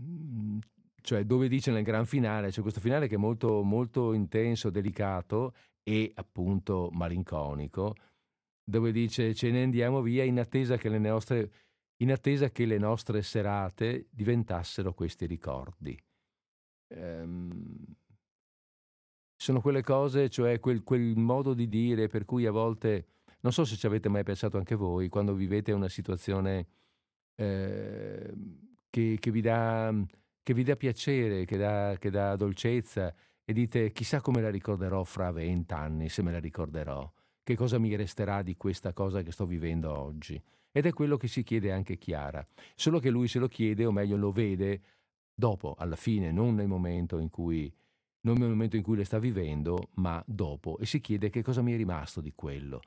[0.00, 0.58] mhmm,
[1.02, 5.54] cioè dove dice nel gran finale, c'è questo finale che è molto, molto intenso, delicato
[5.82, 7.94] e appunto malinconico,
[8.64, 11.52] dove dice ce ne andiamo via in attesa che le nostre,
[11.98, 16.00] in attesa che le nostre serate diventassero questi ricordi.
[16.94, 17.84] Ehm,
[19.36, 23.06] sono quelle cose, cioè quel, quel modo di dire per cui a volte
[23.42, 26.66] non so se ci avete mai pensato anche voi, quando vivete una situazione
[27.34, 28.32] eh,
[28.88, 29.92] che, che, vi dà,
[30.42, 33.12] che, vi dà, piacere, che dà, che dà dolcezza,
[33.44, 37.10] e dite chissà come la ricorderò fra vent'anni, se me la ricorderò,
[37.42, 40.40] che cosa mi resterà di questa cosa che sto vivendo oggi.
[40.70, 43.90] Ed è quello che si chiede anche Chiara, solo che lui se lo chiede, o
[43.90, 44.82] meglio lo vede,
[45.34, 47.72] dopo, alla fine, non nel momento in cui
[48.24, 51.60] non nel momento in cui le sta vivendo, ma dopo, e si chiede che cosa
[51.60, 52.80] mi è rimasto di quello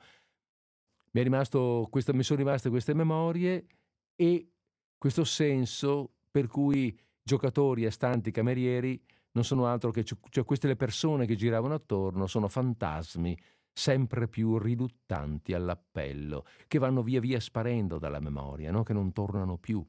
[1.16, 3.66] mi, rimasto, questa, mi sono rimaste queste memorie
[4.14, 4.50] e
[4.98, 9.00] questo senso per cui giocatori, astanti, camerieri
[9.32, 13.36] non sono altro che cioè queste le persone che giravano attorno sono fantasmi
[13.72, 18.82] sempre più riduttanti all'appello, che vanno via via sparendo dalla memoria, no?
[18.82, 19.82] che non tornano più,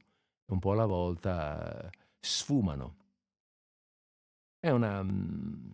[0.46, 2.96] un po' alla volta sfumano.
[4.58, 5.70] È una, mm,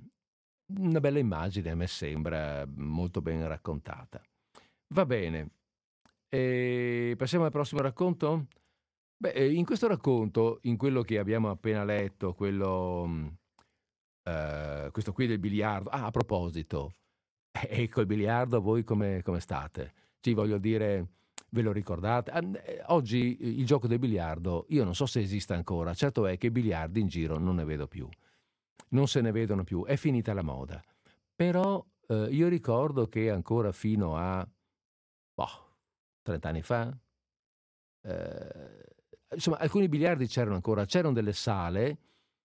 [0.78, 4.20] una bella immagine, a me sembra molto ben raccontata.
[4.94, 5.50] Va bene.
[6.28, 8.46] E passiamo al prossimo racconto?
[9.16, 15.26] Beh, eh, in questo racconto, in quello che abbiamo appena letto, quello, uh, questo qui
[15.26, 16.92] del biliardo, ah, a proposito,
[17.50, 19.92] ecco il biliardo, voi come, come state?
[20.20, 21.08] Ci voglio dire,
[21.48, 22.30] ve lo ricordate?
[22.64, 26.46] Eh, oggi il gioco del biliardo, io non so se esiste ancora, certo è che
[26.46, 28.08] i biliardi in giro non ne vedo più,
[28.90, 30.80] non se ne vedono più, è finita la moda.
[31.34, 34.48] Però eh, io ricordo che ancora fino a
[35.34, 35.76] boh,
[36.22, 36.96] 30 anni fa.
[38.02, 38.84] Eh,
[39.34, 41.98] insomma, alcuni biliardi c'erano ancora, c'erano delle sale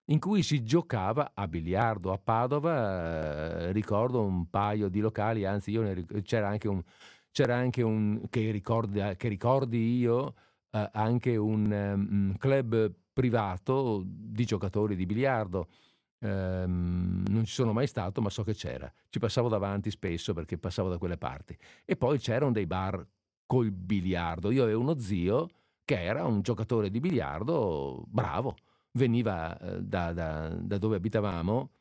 [0.09, 5.77] in cui si giocava a biliardo a Padova, eh, ricordo un paio di locali, anzi
[5.93, 6.81] ric- c'era anche un,
[7.31, 10.33] c'era anche un che, ricordi, che ricordi io,
[10.71, 15.67] eh, anche un um, club privato di giocatori di biliardo.
[16.21, 18.91] Ehm, non ci sono mai stato, ma so che c'era.
[19.09, 21.57] Ci passavo davanti spesso perché passavo da quelle parti.
[21.85, 23.05] E poi c'erano dei bar
[23.45, 24.51] col biliardo.
[24.51, 25.49] Io avevo uno zio
[25.85, 28.55] che era un giocatore di biliardo bravo.
[28.91, 31.71] Veniva eh, da, da, da, dove abitavamo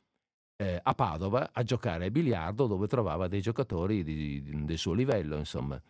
[0.56, 4.92] eh, a Padova a giocare a biliardo dove trovava dei giocatori di, di, del suo
[4.92, 5.80] livello, insomma.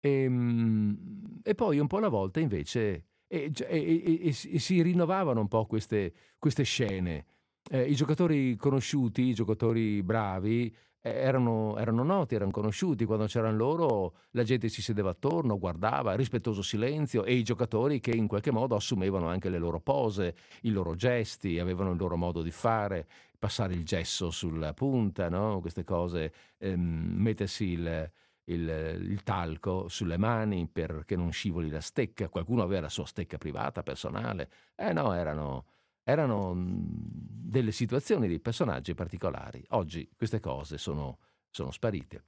[0.00, 5.48] E, ehm, e, poi un po' alla volta invece e, e, e si rinnovavano un
[5.48, 7.26] po' queste, queste scene
[7.68, 13.56] eh, i giocatori conosciuti, i giocatori bravi, eh, erano, erano, noti, erano conosciuti, quando c'erano
[13.56, 18.50] loro la gente si sedeva attorno, guardava, rispettoso silenzio e i giocatori che in qualche
[18.50, 23.06] modo assumevano anche le loro pose, i loro gesti, avevano il loro modo di fare,
[23.38, 25.60] passare il gesso sulla punta, no?
[25.60, 28.10] queste cose, ehm, mettersi il,
[28.44, 28.68] il,
[29.00, 33.82] il, talco sulle mani perché non scivoli la stecca, qualcuno aveva la sua stecca privata,
[33.82, 35.64] personale, eh no, erano
[36.10, 39.64] erano delle situazioni, dei personaggi particolari.
[39.70, 41.18] Oggi queste cose sono,
[41.50, 42.24] sono sparite.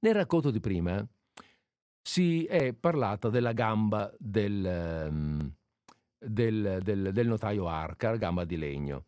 [0.00, 1.06] Nel racconto di prima
[2.02, 5.52] si è parlato della gamba del,
[6.18, 9.04] del, del, del notaio Arca, gamba di legno.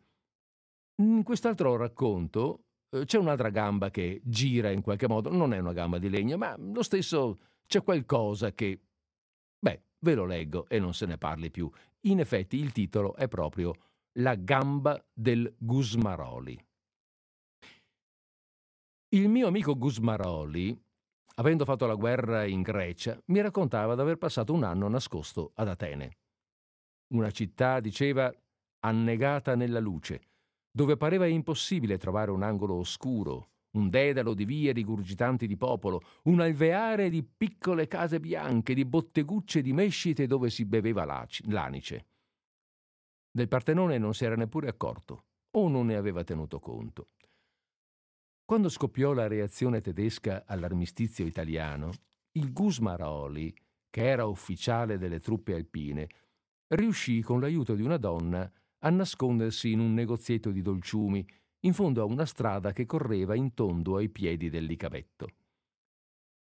[1.01, 5.73] In quest'altro racconto eh, c'è un'altra gamba che gira in qualche modo, non è una
[5.73, 8.79] gamba di legno, ma lo stesso c'è qualcosa che,
[9.57, 11.71] beh, ve lo leggo e non se ne parli più.
[12.05, 13.75] In effetti il titolo è proprio
[14.17, 16.59] La gamba del Gusmaroli.
[19.09, 20.75] Il mio amico Gusmaroli,
[21.35, 25.67] avendo fatto la guerra in Grecia, mi raccontava di aver passato un anno nascosto ad
[25.67, 26.17] Atene.
[27.13, 28.33] Una città, diceva,
[28.79, 30.29] annegata nella luce,
[30.71, 36.39] dove pareva impossibile trovare un angolo oscuro, un dedalo di vie rigurgitanti di popolo, un
[36.41, 42.05] alveare di piccole case bianche, di bottegucce di mescite dove si beveva l'anice.
[43.31, 47.09] Del Partenone non si era neppure accorto, o non ne aveva tenuto conto.
[48.43, 51.91] Quando scoppiò la reazione tedesca all'armistizio italiano,
[52.33, 53.53] il Gusmaroli,
[53.89, 56.07] che era ufficiale delle truppe alpine,
[56.67, 61.25] riuscì con l'aiuto di una donna a nascondersi in un negozietto di dolciumi
[61.63, 65.27] in fondo a una strada che correva in tondo ai piedi del licavetto.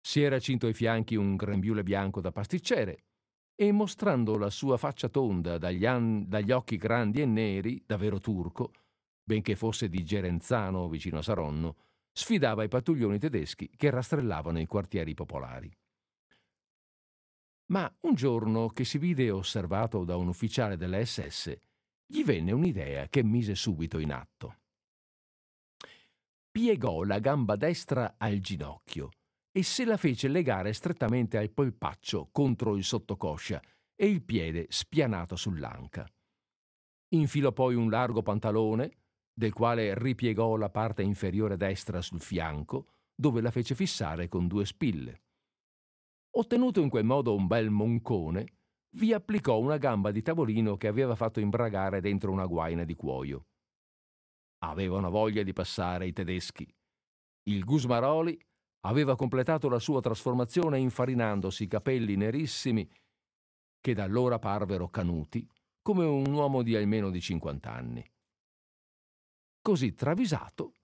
[0.00, 3.04] Si era cinto ai fianchi un grembiule bianco da pasticcere
[3.54, 8.72] e mostrando la sua faccia tonda dagli, an- dagli occhi grandi e neri, davvero turco,
[9.22, 11.76] benché fosse di Gerenzano vicino a Saronno,
[12.12, 15.70] sfidava i pattuglioni tedeschi che rastrellavano i quartieri popolari.
[17.66, 21.54] Ma un giorno che si vide osservato da un ufficiale della SS,
[22.06, 24.59] gli venne un'idea che mise subito in atto
[26.50, 29.10] piegò la gamba destra al ginocchio
[29.52, 33.62] e se la fece legare strettamente al polpaccio contro il sottocoscia
[33.94, 36.08] e il piede spianato sull'anca.
[37.12, 38.90] Infilò poi un largo pantalone,
[39.32, 44.64] del quale ripiegò la parte inferiore destra sul fianco, dove la fece fissare con due
[44.64, 45.22] spille.
[46.36, 48.58] Ottenuto in quel modo un bel moncone,
[48.96, 53.49] vi applicò una gamba di tavolino che aveva fatto imbragare dentro una guaina di cuoio.
[54.62, 56.66] Avevano voglia di passare i tedeschi.
[57.44, 58.38] Il Gusmaroli
[58.80, 62.88] aveva completato la sua trasformazione infarinandosi i capelli nerissimi
[63.80, 65.48] che da allora parvero canuti
[65.82, 68.04] come un uomo di almeno di 50 anni.
[69.62, 70.74] Così travisato,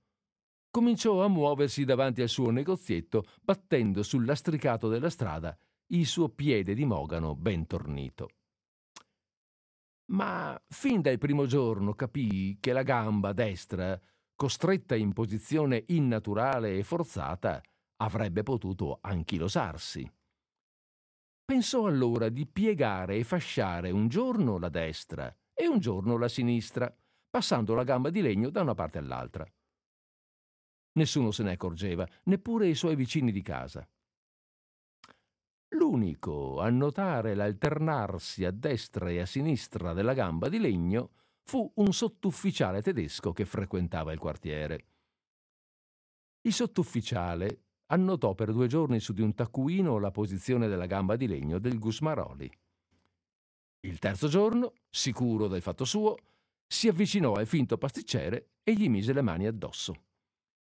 [0.71, 5.57] cominciò a muoversi davanti al suo negozietto, battendo sul lastricato della strada
[5.89, 8.29] il suo piede di mogano ben tornito
[10.13, 14.01] ma fin dal primo giorno capii che la gamba destra,
[14.35, 17.61] costretta in posizione innaturale e forzata,
[17.97, 20.09] avrebbe potuto anchilosarsi.
[21.45, 26.95] Pensò allora di piegare e fasciare un giorno la destra e un giorno la sinistra,
[27.31, 29.47] passando la gamba di legno da una parte all'altra.
[30.93, 33.89] Nessuno se ne accorgeva, neppure i suoi vicini di casa.
[35.77, 41.11] L'unico a notare l'alternarsi a destra e a sinistra della gamba di legno
[41.43, 44.85] fu un sottufficiale tedesco che frequentava il quartiere.
[46.41, 51.27] Il sottufficiale annotò per due giorni su di un taccuino la posizione della gamba di
[51.27, 52.51] legno del Gusmaroli.
[53.81, 56.17] Il terzo giorno, sicuro del fatto suo,
[56.67, 59.95] si avvicinò al finto pasticcere e gli mise le mani addosso.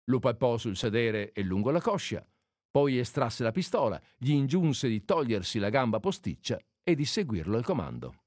[0.04, 2.24] Lo palpò sul sedere e lungo la coscia,
[2.72, 7.64] poi estrasse la pistola, gli ingiunse di togliersi la gamba posticcia e di seguirlo al
[7.64, 8.22] comando.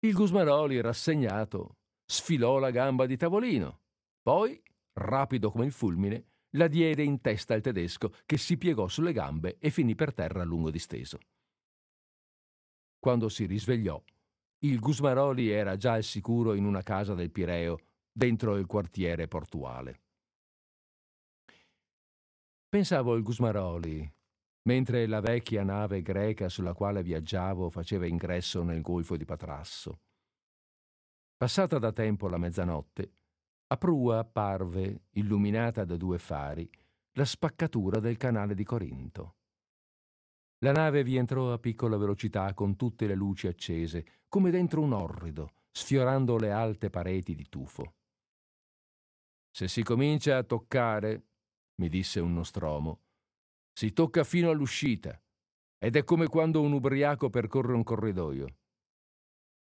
[0.00, 3.80] Il Gusmaroli, rassegnato, sfilò la gamba di tavolino,
[4.22, 4.60] poi,
[4.94, 6.24] rapido come il fulmine,
[6.56, 10.42] la diede in testa al tedesco che si piegò sulle gambe e finì per terra
[10.42, 11.18] a lungo disteso.
[12.98, 14.02] Quando si risvegliò,
[14.64, 17.78] il Gusmaroli era già al sicuro in una casa del Pireo,
[18.10, 20.00] dentro il quartiere portuale.
[22.72, 24.10] Pensavo al Gusmaroli,
[24.62, 30.00] mentre la vecchia nave greca sulla quale viaggiavo faceva ingresso nel golfo di Patrasso.
[31.36, 33.12] Passata da tempo la mezzanotte,
[33.66, 36.66] a prua apparve, illuminata da due fari,
[37.16, 39.36] la spaccatura del canale di Corinto.
[40.60, 44.94] La nave vi entrò a piccola velocità con tutte le luci accese, come dentro un
[44.94, 47.96] orrido, sfiorando le alte pareti di tufo.
[49.50, 51.31] Se si comincia a toccare,
[51.76, 53.02] mi disse un nostromo,
[53.72, 55.20] si tocca fino all'uscita
[55.78, 58.56] ed è come quando un ubriaco percorre un corridoio.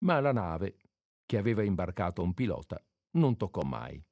[0.04, 0.76] Ma la nave,
[1.24, 4.02] che aveva imbarcato un pilota, non toccò mai.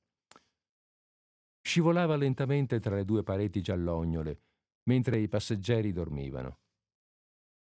[1.60, 4.40] Scivolava lentamente tra le due pareti giallognole,
[4.84, 6.60] mentre i passeggeri dormivano.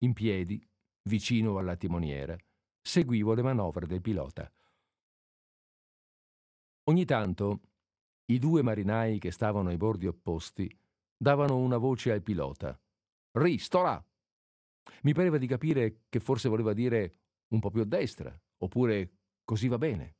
[0.03, 0.65] In piedi,
[1.09, 2.37] vicino alla timoniera,
[2.81, 4.49] seguivo le manovre del pilota.
[6.85, 7.61] Ogni tanto
[8.25, 10.69] i due marinai che stavano ai bordi opposti
[11.17, 12.79] davano una voce al pilota.
[13.31, 14.05] Ri, sto là!
[15.03, 17.19] Mi pareva di capire che forse voleva dire
[17.49, 19.11] un po' più a destra, oppure
[19.43, 20.15] così va bene.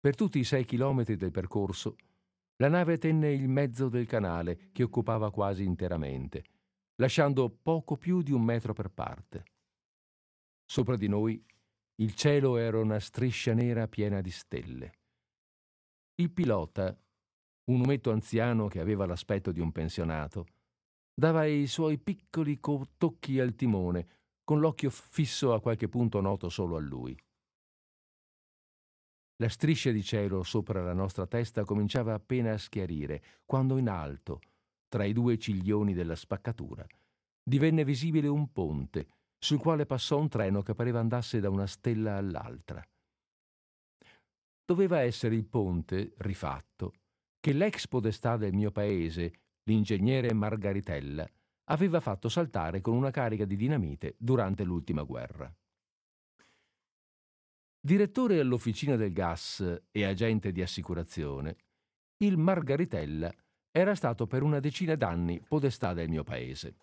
[0.00, 1.96] Per tutti i sei chilometri del percorso,
[2.56, 6.44] la nave tenne il mezzo del canale che occupava quasi interamente,
[6.96, 9.44] lasciando poco più di un metro per parte.
[10.64, 11.44] Sopra di noi
[11.96, 14.97] il cielo era una striscia nera piena di stelle.
[16.20, 17.00] Il pilota,
[17.70, 20.46] un umetto anziano che aveva l'aspetto di un pensionato,
[21.14, 22.58] dava i suoi piccoli
[22.96, 24.08] tocchi al timone,
[24.42, 27.16] con l'occhio fisso a qualche punto noto solo a lui.
[29.36, 34.40] La striscia di cielo sopra la nostra testa cominciava appena a schiarire, quando in alto,
[34.88, 36.84] tra i due ciglioni della spaccatura,
[37.40, 39.06] divenne visibile un ponte
[39.38, 42.84] sul quale passò un treno che pareva andasse da una stella all'altra.
[44.68, 46.92] Doveva essere il ponte, rifatto,
[47.40, 49.32] che l'ex podestà del mio paese,
[49.62, 51.26] l'ingegnere Margaritella,
[51.70, 55.50] aveva fatto saltare con una carica di dinamite durante l'ultima guerra.
[57.80, 61.56] Direttore all'officina del gas e agente di assicurazione,
[62.18, 63.32] il Margaritella
[63.70, 66.76] era stato per una decina d'anni podestà del mio paese.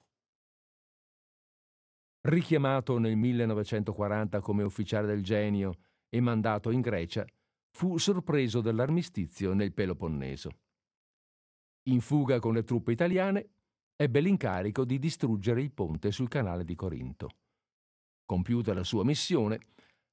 [2.21, 5.75] Richiamato nel 1940 come ufficiale del genio
[6.09, 7.23] e mandato in Grecia,
[7.75, 10.49] fu sorpreso dall'armistizio nel Peloponneso.
[11.89, 13.49] In fuga con le truppe italiane,
[13.97, 17.31] ebbe l'incarico di distruggere il ponte sul canale di Corinto.
[18.25, 19.59] Compiuta la sua missione,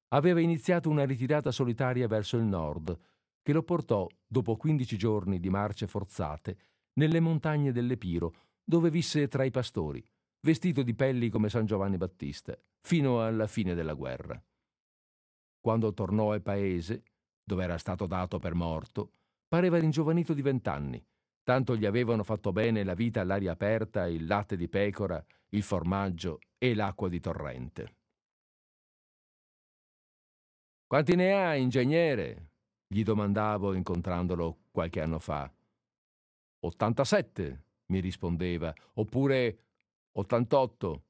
[0.09, 2.99] aveva iniziato una ritirata solitaria verso il nord,
[3.41, 6.59] che lo portò, dopo 15 giorni di marce forzate,
[6.95, 8.35] nelle montagne dell'Epiro,
[8.65, 10.05] dove visse tra i pastori,
[10.41, 14.43] vestito di pelli come San Giovanni Battista, fino alla fine della guerra.
[15.61, 17.05] Quando tornò al paese,
[17.53, 19.13] dove era stato dato per morto,
[19.47, 21.05] pareva ringiovanito di vent'anni,
[21.43, 26.39] tanto gli avevano fatto bene la vita all'aria aperta, il latte di pecora, il formaggio
[26.57, 27.95] e l'acqua di torrente.
[30.87, 32.49] Quanti ne ha, ingegnere?
[32.87, 35.51] gli domandavo incontrandolo qualche anno fa.
[36.61, 39.65] 87, mi rispondeva, oppure
[40.13, 41.05] 88,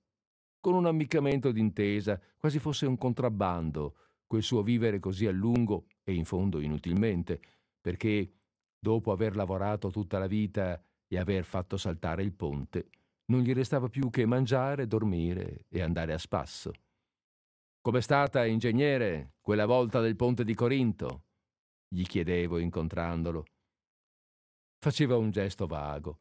[0.61, 3.97] con un ammiccamento d'intesa, quasi fosse un contrabbando,
[4.33, 7.39] quel suo vivere così a lungo e in fondo inutilmente,
[7.79, 8.33] perché,
[8.79, 12.89] dopo aver lavorato tutta la vita e aver fatto saltare il ponte,
[13.27, 16.73] non gli restava più che mangiare, dormire e andare a spasso.
[17.83, 21.25] Com'è stata, ingegnere, quella volta del ponte di Corinto?
[21.87, 23.45] gli chiedevo incontrandolo.
[24.79, 26.17] Faceva un gesto vago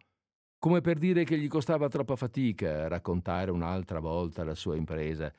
[0.62, 5.34] come per dire che gli costava troppa fatica raccontare un'altra volta la sua impresa.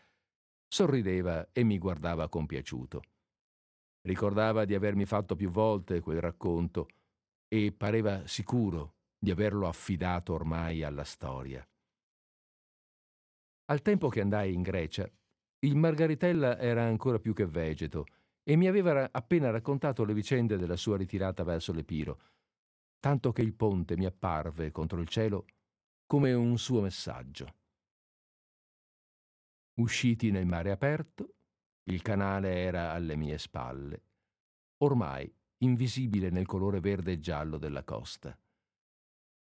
[0.72, 3.02] Sorrideva e mi guardava compiaciuto.
[4.08, 6.88] Ricordava di avermi fatto più volte quel racconto
[7.46, 11.62] e pareva sicuro di averlo affidato ormai alla storia.
[13.66, 15.06] Al tempo che andai in Grecia,
[15.58, 18.06] il Margaritella era ancora più che vegeto
[18.42, 22.18] e mi aveva appena raccontato le vicende della sua ritirata verso l'Epiro,
[22.98, 25.44] tanto che il ponte mi apparve contro il cielo
[26.06, 27.60] come un suo messaggio.
[29.74, 31.34] Usciti nel mare aperto,
[31.84, 34.02] il canale era alle mie spalle,
[34.78, 38.36] ormai invisibile nel colore verde e giallo della costa.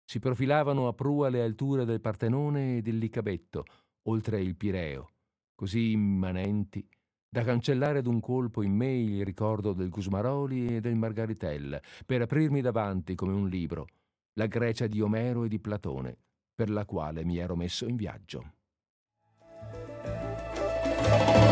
[0.04, 3.64] Si profilavano a prua le alture del Partenone e del Licabetto,
[4.08, 5.12] oltre il Pireo,
[5.54, 6.86] così immanenti
[7.26, 12.60] da cancellare d'un colpo in me il ricordo del Gusmaroli e del Margaritella, per aprirmi
[12.60, 13.86] davanti come un libro
[14.34, 16.18] la Grecia di Omero e di Platone,
[16.54, 18.60] per la quale mi ero messo in viaggio.
[21.12, 21.51] Eh,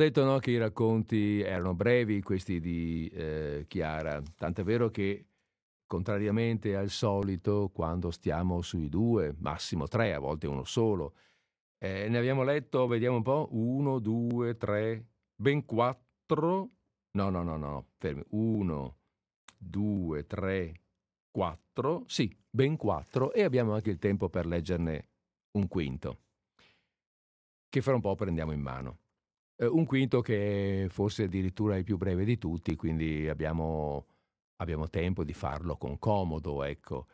[0.00, 5.26] detto no, che i racconti erano brevi, questi di eh, Chiara, tant'è vero che
[5.86, 11.14] contrariamente al solito, quando stiamo sui due, massimo tre, a volte uno solo,
[11.78, 15.04] eh, ne abbiamo letto, vediamo un po', uno, due, tre,
[15.34, 16.70] ben quattro,
[17.10, 18.96] no, no, no, no, fermi, uno,
[19.58, 20.80] due, tre,
[21.30, 25.08] quattro, sì, ben quattro, e abbiamo anche il tempo per leggerne
[25.58, 26.18] un quinto,
[27.68, 28.99] che fra un po' prendiamo in mano.
[29.60, 34.06] Eh, un quinto che è forse addirittura il più breve di tutti, quindi abbiamo,
[34.56, 37.06] abbiamo tempo di farlo con comodo, ecco.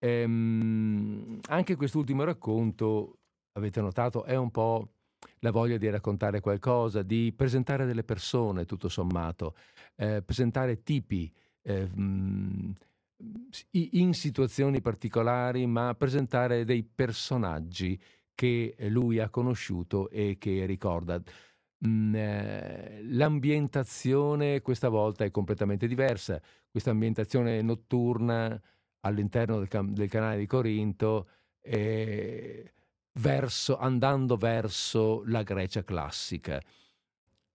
[0.00, 3.18] Ehm, anche quest'ultimo racconto,
[3.52, 4.94] avete notato, è un po'
[5.40, 9.54] la voglia di raccontare qualcosa, di presentare delle persone, tutto sommato,
[9.96, 11.32] eh, presentare tipi
[11.62, 11.88] eh,
[13.70, 17.98] in situazioni particolari, ma presentare dei personaggi
[18.34, 21.22] che lui ha conosciuto e che ricorda.
[21.84, 26.40] Mm, eh, l'ambientazione questa volta è completamente diversa.
[26.70, 28.60] Questa ambientazione notturna
[29.00, 31.28] all'interno del, can- del canale di Corinto,
[31.60, 32.72] eh,
[33.12, 36.60] verso, andando verso la Grecia classica.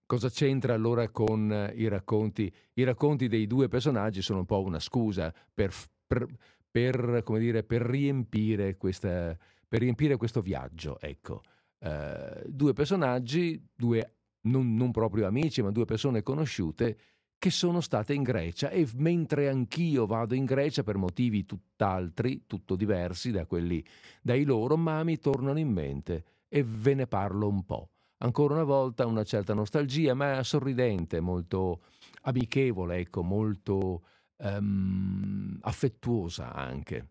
[0.06, 2.53] Cosa c'entra allora con i racconti?
[2.73, 5.73] I racconti dei due personaggi sono un po' una scusa per,
[6.06, 6.27] per,
[6.69, 9.38] per, dire, per riempire, questa,
[9.69, 10.99] riempire, questo viaggio.
[10.99, 11.41] Ecco.
[11.83, 16.97] Uh, due personaggi, due non, non, proprio amici, ma due persone conosciute
[17.39, 22.75] che sono state in Grecia e mentre anch'io vado in Grecia per motivi tutt'altri, tutto
[22.75, 23.83] diversi da quelli
[24.21, 27.89] dai loro, ma mi tornano in mente e ve ne parlo un po'.
[28.17, 31.81] Ancora una volta una certa nostalgia, ma sorridente, molto
[32.21, 34.03] amichevole, ecco, molto
[34.35, 37.07] um, affettuosa anche.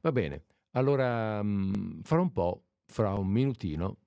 [0.00, 3.98] Va bene, allora um, fra un po', fra un minutino,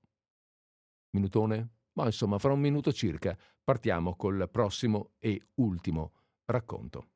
[1.11, 1.75] minutone?
[1.93, 6.13] Ma insomma, fra un minuto circa partiamo col prossimo e ultimo
[6.45, 7.10] racconto.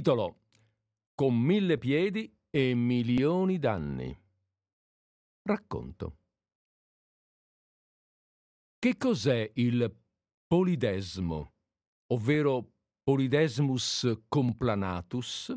[0.00, 0.38] Titolo
[1.14, 4.18] Con mille piedi e milioni d'anni.
[5.42, 6.16] Racconto.
[8.78, 9.94] Che cos'è il
[10.46, 11.52] polidesmo,
[12.14, 12.72] ovvero
[13.02, 15.54] Polydesmus complanatus?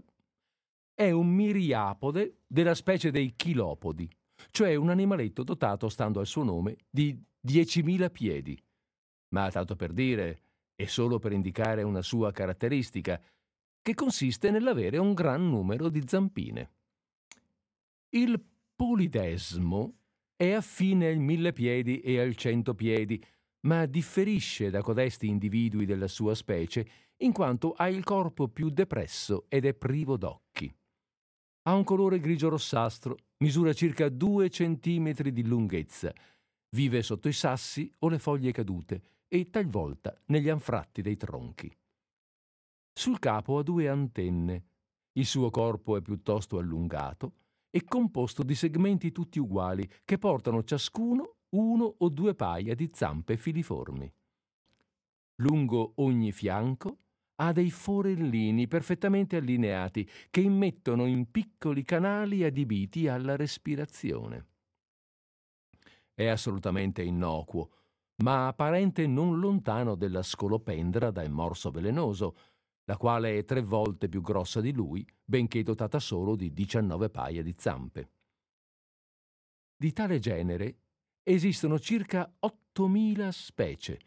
[0.93, 4.09] È un miriapode della specie dei chilopodi,
[4.51, 7.17] cioè un animaletto dotato, stando al suo nome, di
[7.47, 8.61] 10.000 piedi.
[9.29, 10.41] Ma tanto per dire,
[10.75, 13.21] e solo per indicare una sua caratteristica,
[13.83, 16.71] che consiste nell'avere un gran numero di zampine.
[18.09, 18.43] Il
[18.75, 19.97] polidesmo
[20.35, 23.23] è affine al mille piedi e al cento piedi,
[23.67, 26.87] ma differisce da codesti individui della sua specie
[27.17, 30.73] in quanto ha il corpo più depresso ed è privo d'occhi.
[31.63, 36.13] Ha un colore grigio-rossastro, misura circa due centimetri di lunghezza,
[36.69, 41.73] vive sotto i sassi o le foglie cadute e talvolta negli anfratti dei tronchi.
[42.93, 44.65] Sul capo ha due antenne.
[45.13, 47.33] Il suo corpo è piuttosto allungato
[47.69, 53.35] e composto di segmenti tutti uguali che portano ciascuno uno o due paia di zampe
[53.35, 54.11] filiformi.
[55.37, 56.99] Lungo ogni fianco
[57.35, 64.45] ha dei forellini perfettamente allineati che immettono in piccoli canali adibiti alla respirazione.
[66.13, 67.71] È assolutamente innocuo,
[68.17, 72.35] ma apparente non lontano della scolopendra dal morso velenoso,
[72.85, 77.41] la quale è tre volte più grossa di lui, benché dotata solo di 19 paia
[77.41, 78.09] di zampe.
[79.75, 80.77] Di tale genere
[81.23, 83.99] esistono circa 8.000 specie,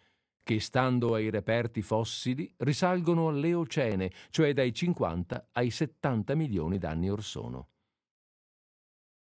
[0.42, 7.22] che stando ai reperti fossili risalgono all'Eocene, cioè dai 50 ai 70 milioni d'anni or
[7.22, 7.68] sono.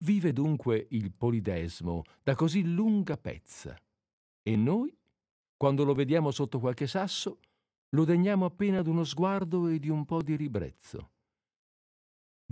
[0.02, 3.78] Vive dunque il polidesmo da così lunga pezza.
[4.42, 4.98] E noi,
[5.58, 7.40] quando lo vediamo sotto qualche sasso,
[7.90, 11.12] lo degniamo appena d'uno sguardo e di un po' di ribrezzo.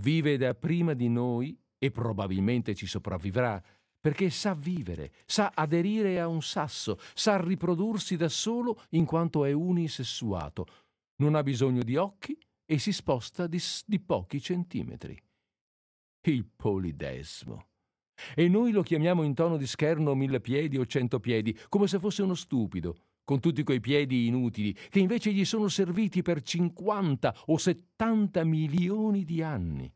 [0.02, 3.62] Vive da prima di noi e probabilmente ci sopravvivrà,
[4.00, 9.52] perché sa vivere, sa aderire a un sasso, sa riprodursi da solo in quanto è
[9.52, 10.66] unisessuato,
[11.16, 15.20] non ha bisogno di occhi e si sposta di, di pochi centimetri.
[16.26, 17.66] Il polidesmo.
[18.34, 21.98] E noi lo chiamiamo in tono di scherno mille piedi o cento piedi, come se
[21.98, 27.34] fosse uno stupido, con tutti quei piedi inutili, che invece gli sono serviti per 50
[27.48, 29.92] o 70 milioni di anni,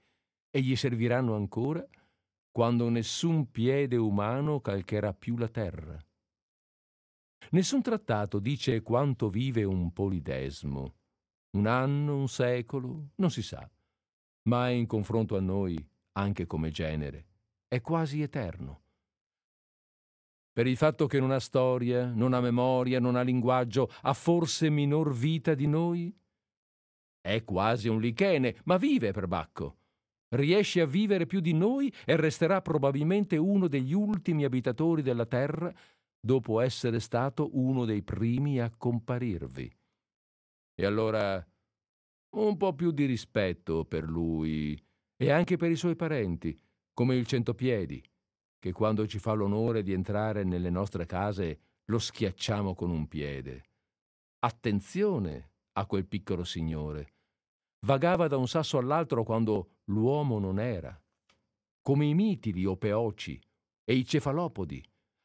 [0.50, 1.82] e gli serviranno ancora
[2.50, 5.98] quando nessun piede umano calcherà più la terra.
[7.52, 10.96] Nessun trattato dice quanto vive un polidesmo.
[11.56, 13.66] Un anno, un secolo, non si sa.
[14.50, 15.82] Ma in confronto a noi,
[16.18, 17.28] anche come genere,
[17.66, 18.81] è quasi eterno
[20.52, 24.68] per il fatto che non ha storia, non ha memoria, non ha linguaggio, ha forse
[24.68, 26.14] minor vita di noi?
[27.20, 29.78] È quasi un lichene, ma vive per Bacco.
[30.34, 35.72] Riesce a vivere più di noi e resterà probabilmente uno degli ultimi abitatori della terra
[36.20, 39.74] dopo essere stato uno dei primi a comparirvi.
[40.74, 41.44] E allora
[42.36, 44.78] un po' più di rispetto per lui
[45.16, 46.58] e anche per i suoi parenti,
[46.92, 48.02] come il centopiedi
[48.62, 53.64] che quando ci fa l'onore di entrare nelle nostre case lo schiacciamo con un piede.
[54.38, 57.14] Attenzione a quel piccolo signore.
[57.84, 60.96] Vagava da un sasso all'altro quando l'uomo non era.
[61.82, 63.36] Come i mitili o peoci
[63.82, 64.80] e i cefalopodi.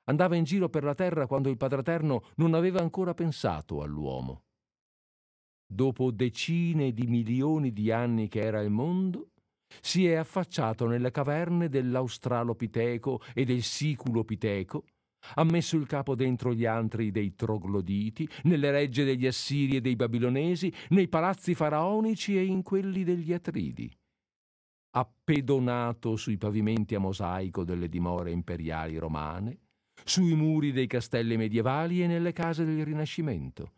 [0.05, 4.45] Andava in giro per la terra quando il Padre Eterno non aveva ancora pensato all'uomo.
[5.63, 9.33] Dopo decine di milioni di anni che era il mondo,
[9.81, 14.85] si è affacciato nelle caverne dell'Australopiteco e del Siculopiteco,
[15.35, 19.95] ha messo il capo dentro gli antri dei trogloditi, nelle regge degli Assiri e dei
[19.95, 23.91] Babilonesi, nei palazzi faraonici e in quelli degli Atridi.
[24.91, 29.59] Ha pedonato sui pavimenti a mosaico delle dimore imperiali romane,
[30.03, 33.73] sui muri dei castelli medievali e nelle case del Rinascimento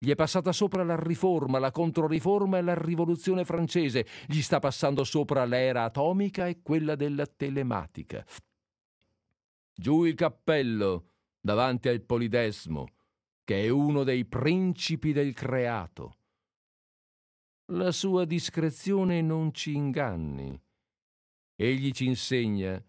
[0.00, 4.06] gli è passata sopra la riforma, la controriforma e la rivoluzione francese.
[4.26, 8.24] Gli sta passando sopra l'era atomica e quella della telematica.
[9.74, 12.86] Giù il cappello davanti al polidesmo,
[13.42, 16.18] che è uno dei principi del creato.
[17.72, 20.58] La sua discrezione non ci inganni.
[21.56, 22.80] Egli ci insegna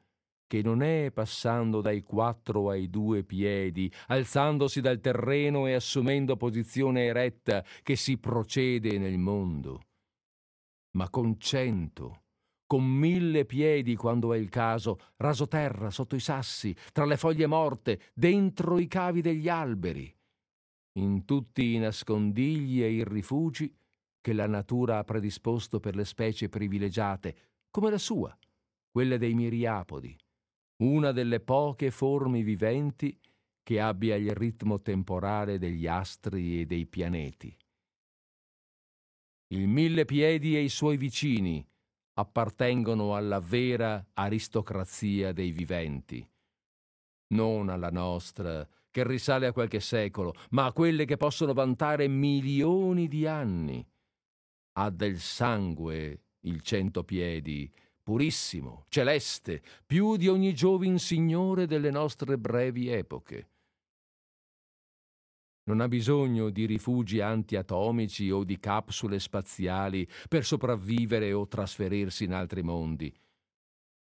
[0.49, 7.05] che non è passando dai quattro ai due piedi, alzandosi dal terreno e assumendo posizione
[7.05, 9.84] eretta, che si procede nel mondo,
[10.97, 12.23] ma con cento,
[12.65, 17.45] con mille piedi quando è il caso, raso terra, sotto i sassi, tra le foglie
[17.45, 20.11] morte, dentro i cavi degli alberi,
[20.93, 23.71] in tutti i nascondigli e i rifugi
[24.19, 27.35] che la natura ha predisposto per le specie privilegiate,
[27.69, 28.35] come la sua,
[28.89, 30.17] quelle dei miriapodi
[30.84, 33.18] una delle poche forme viventi
[33.64, 37.56] che abbia il ritmo temporale degli astri e dei pianeti.
[39.51, 41.65] Il mille piedi e i suoi vicini
[42.14, 46.27] appartengono alla vera aristocrazia dei viventi,
[47.34, 53.07] non alla nostra, che risale a qualche secolo, ma a quelle che possono vantare milioni
[53.07, 53.85] di anni.
[54.73, 57.72] Ha del sangue il centopiedi,
[58.10, 63.49] purissimo, celeste, più di ogni giovin signore delle nostre brevi epoche.
[65.65, 72.34] Non ha bisogno di rifugi antiatomici o di capsule spaziali per sopravvivere o trasferirsi in
[72.34, 73.15] altri mondi.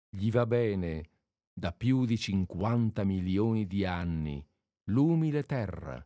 [0.09, 1.10] Gli va bene,
[1.52, 4.43] da più di 50 milioni di anni,
[4.85, 6.02] l'umile terra.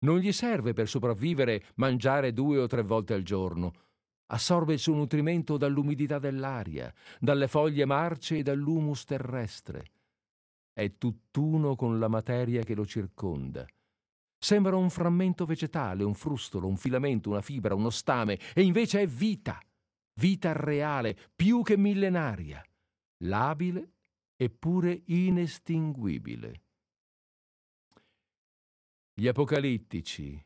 [0.00, 3.85] Non gli serve per sopravvivere mangiare due o tre volte al giorno,
[4.26, 9.84] assorbe il suo nutrimento dall'umidità dell'aria, dalle foglie marce e dall'humus terrestre.
[10.72, 13.66] È tutt'uno con la materia che lo circonda.
[14.38, 19.06] Sembra un frammento vegetale, un frustolo, un filamento, una fibra, uno stame, e invece è
[19.06, 19.60] vita,
[20.14, 22.62] vita reale, più che millenaria,
[23.24, 23.90] labile
[24.36, 26.60] eppure inestinguibile.
[29.14, 30.45] Gli apocalittici,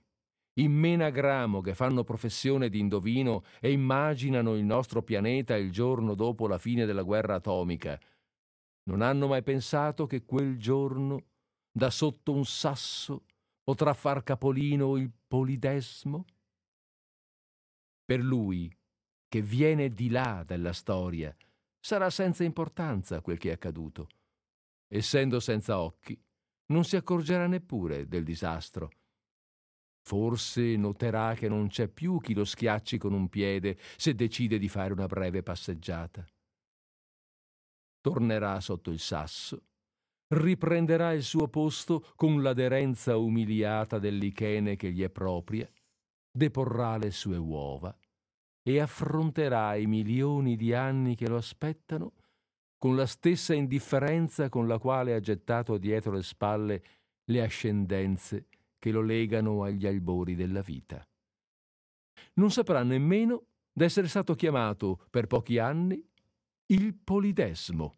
[0.55, 6.47] in menagramo che fanno professione di indovino e immaginano il nostro pianeta il giorno dopo
[6.49, 7.99] la fine della guerra atomica,
[8.85, 11.27] non hanno mai pensato che quel giorno,
[11.71, 13.25] da sotto un sasso,
[13.63, 16.25] potrà far capolino il polidesmo?
[18.05, 18.75] Per lui,
[19.29, 21.35] che viene di là della storia,
[21.79, 24.09] sarà senza importanza quel che è accaduto.
[24.89, 26.21] Essendo senza occhi,
[26.73, 28.91] non si accorgerà neppure del disastro.
[30.03, 34.69] Forse noterà che non c'è più chi lo schiacci con un piede se decide di
[34.69, 36.25] fare una breve passeggiata.
[38.01, 39.63] Tornerà sotto il sasso,
[40.35, 45.71] riprenderà il suo posto con l'aderenza umiliata dell'ichene che gli è propria,
[46.31, 47.95] deporrà le sue uova
[48.63, 52.13] e affronterà i milioni di anni che lo aspettano
[52.79, 56.83] con la stessa indifferenza con la quale ha gettato dietro le spalle
[57.25, 58.47] le ascendenze
[58.81, 61.07] che lo legano agli albori della vita.
[62.35, 66.05] Non saprà nemmeno d'essere stato chiamato per pochi anni
[66.66, 67.94] il polidesmo.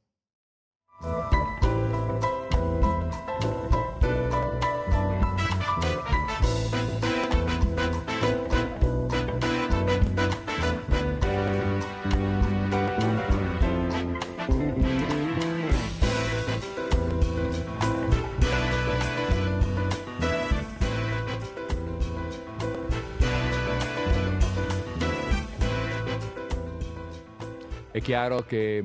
[27.93, 28.83] È chiaro che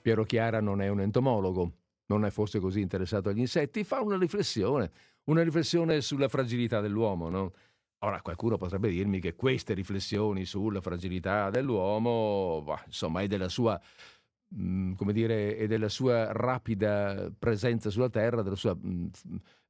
[0.00, 1.72] Piero Chiara non è un entomologo,
[2.06, 4.90] non è forse così interessato agli insetti, fa una riflessione,
[5.24, 7.28] una riflessione sulla fragilità dell'uomo.
[7.28, 7.52] No?
[7.98, 13.78] Ora, qualcuno potrebbe dirmi che queste riflessioni sulla fragilità dell'uomo, bah, insomma, è della sua
[14.54, 19.06] mm, come dire, e della sua rapida presenza sulla Terra, della sua mm,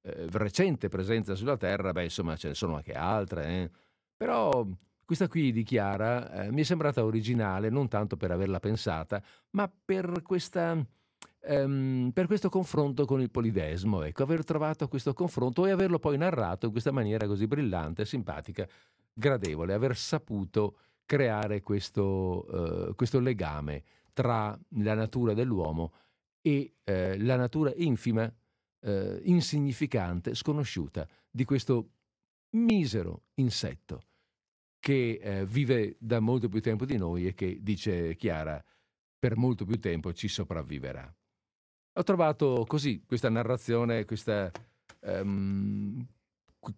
[0.03, 3.47] eh, recente presenza sulla Terra, beh, insomma, ce ne sono anche altre.
[3.47, 3.71] Eh.
[4.17, 4.65] Però
[5.11, 9.21] questa qui dichiara, eh, mi è sembrata originale non tanto per averla pensata,
[9.57, 10.81] ma per, questa,
[11.41, 16.17] ehm, per questo confronto con il polidesmo, ecco, aver trovato questo confronto e averlo poi
[16.17, 18.69] narrato in questa maniera così brillante, simpatica,
[19.13, 23.83] gradevole, aver saputo creare questo, eh, questo legame
[24.13, 25.93] tra la natura dell'uomo
[26.41, 28.33] e eh, la natura infima,
[28.83, 31.95] eh, insignificante, sconosciuta di questo
[32.51, 34.05] misero insetto
[34.81, 38.63] che eh, vive da molto più tempo di noi e che, dice Chiara,
[39.19, 41.15] per molto più tempo ci sopravviverà.
[41.93, 44.51] Ho trovato così questa narrazione, questa,
[45.01, 46.05] um,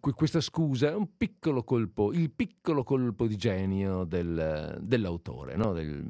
[0.00, 5.72] questa scusa, un piccolo colpo, il piccolo colpo di genio del, dell'autore, no?
[5.72, 6.04] del,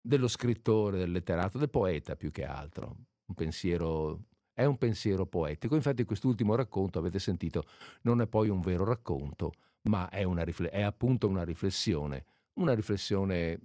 [0.00, 2.96] dello scrittore, del letterato, del poeta più che altro.
[3.26, 5.76] Un pensiero, è un pensiero poetico.
[5.76, 7.64] Infatti quest'ultimo racconto, avete sentito,
[8.02, 9.52] non è poi un vero racconto,
[9.88, 12.24] ma è, rifle- è appunto una riflessione,
[12.54, 13.58] una riflessione,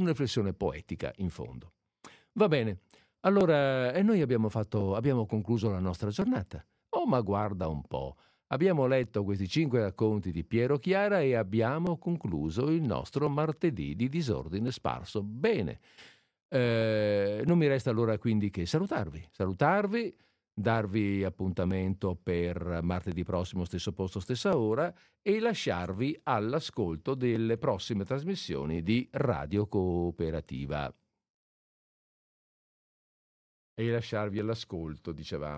[0.00, 1.72] una riflessione poetica in fondo.
[2.32, 2.80] Va bene,
[3.20, 6.64] allora e noi abbiamo, fatto, abbiamo concluso la nostra giornata.
[6.90, 8.16] Oh, ma guarda un po',
[8.48, 14.08] abbiamo letto questi cinque racconti di Piero Chiara e abbiamo concluso il nostro martedì di
[14.08, 15.22] disordine sparso.
[15.22, 15.80] Bene,
[16.48, 20.16] eh, non mi resta allora quindi che salutarvi, salutarvi
[20.58, 28.82] darvi appuntamento per martedì prossimo, stesso posto, stessa ora, e lasciarvi all'ascolto delle prossime trasmissioni
[28.82, 30.92] di Radio Cooperativa.
[33.78, 35.54] E lasciarvi all'ascolto, dicevamo.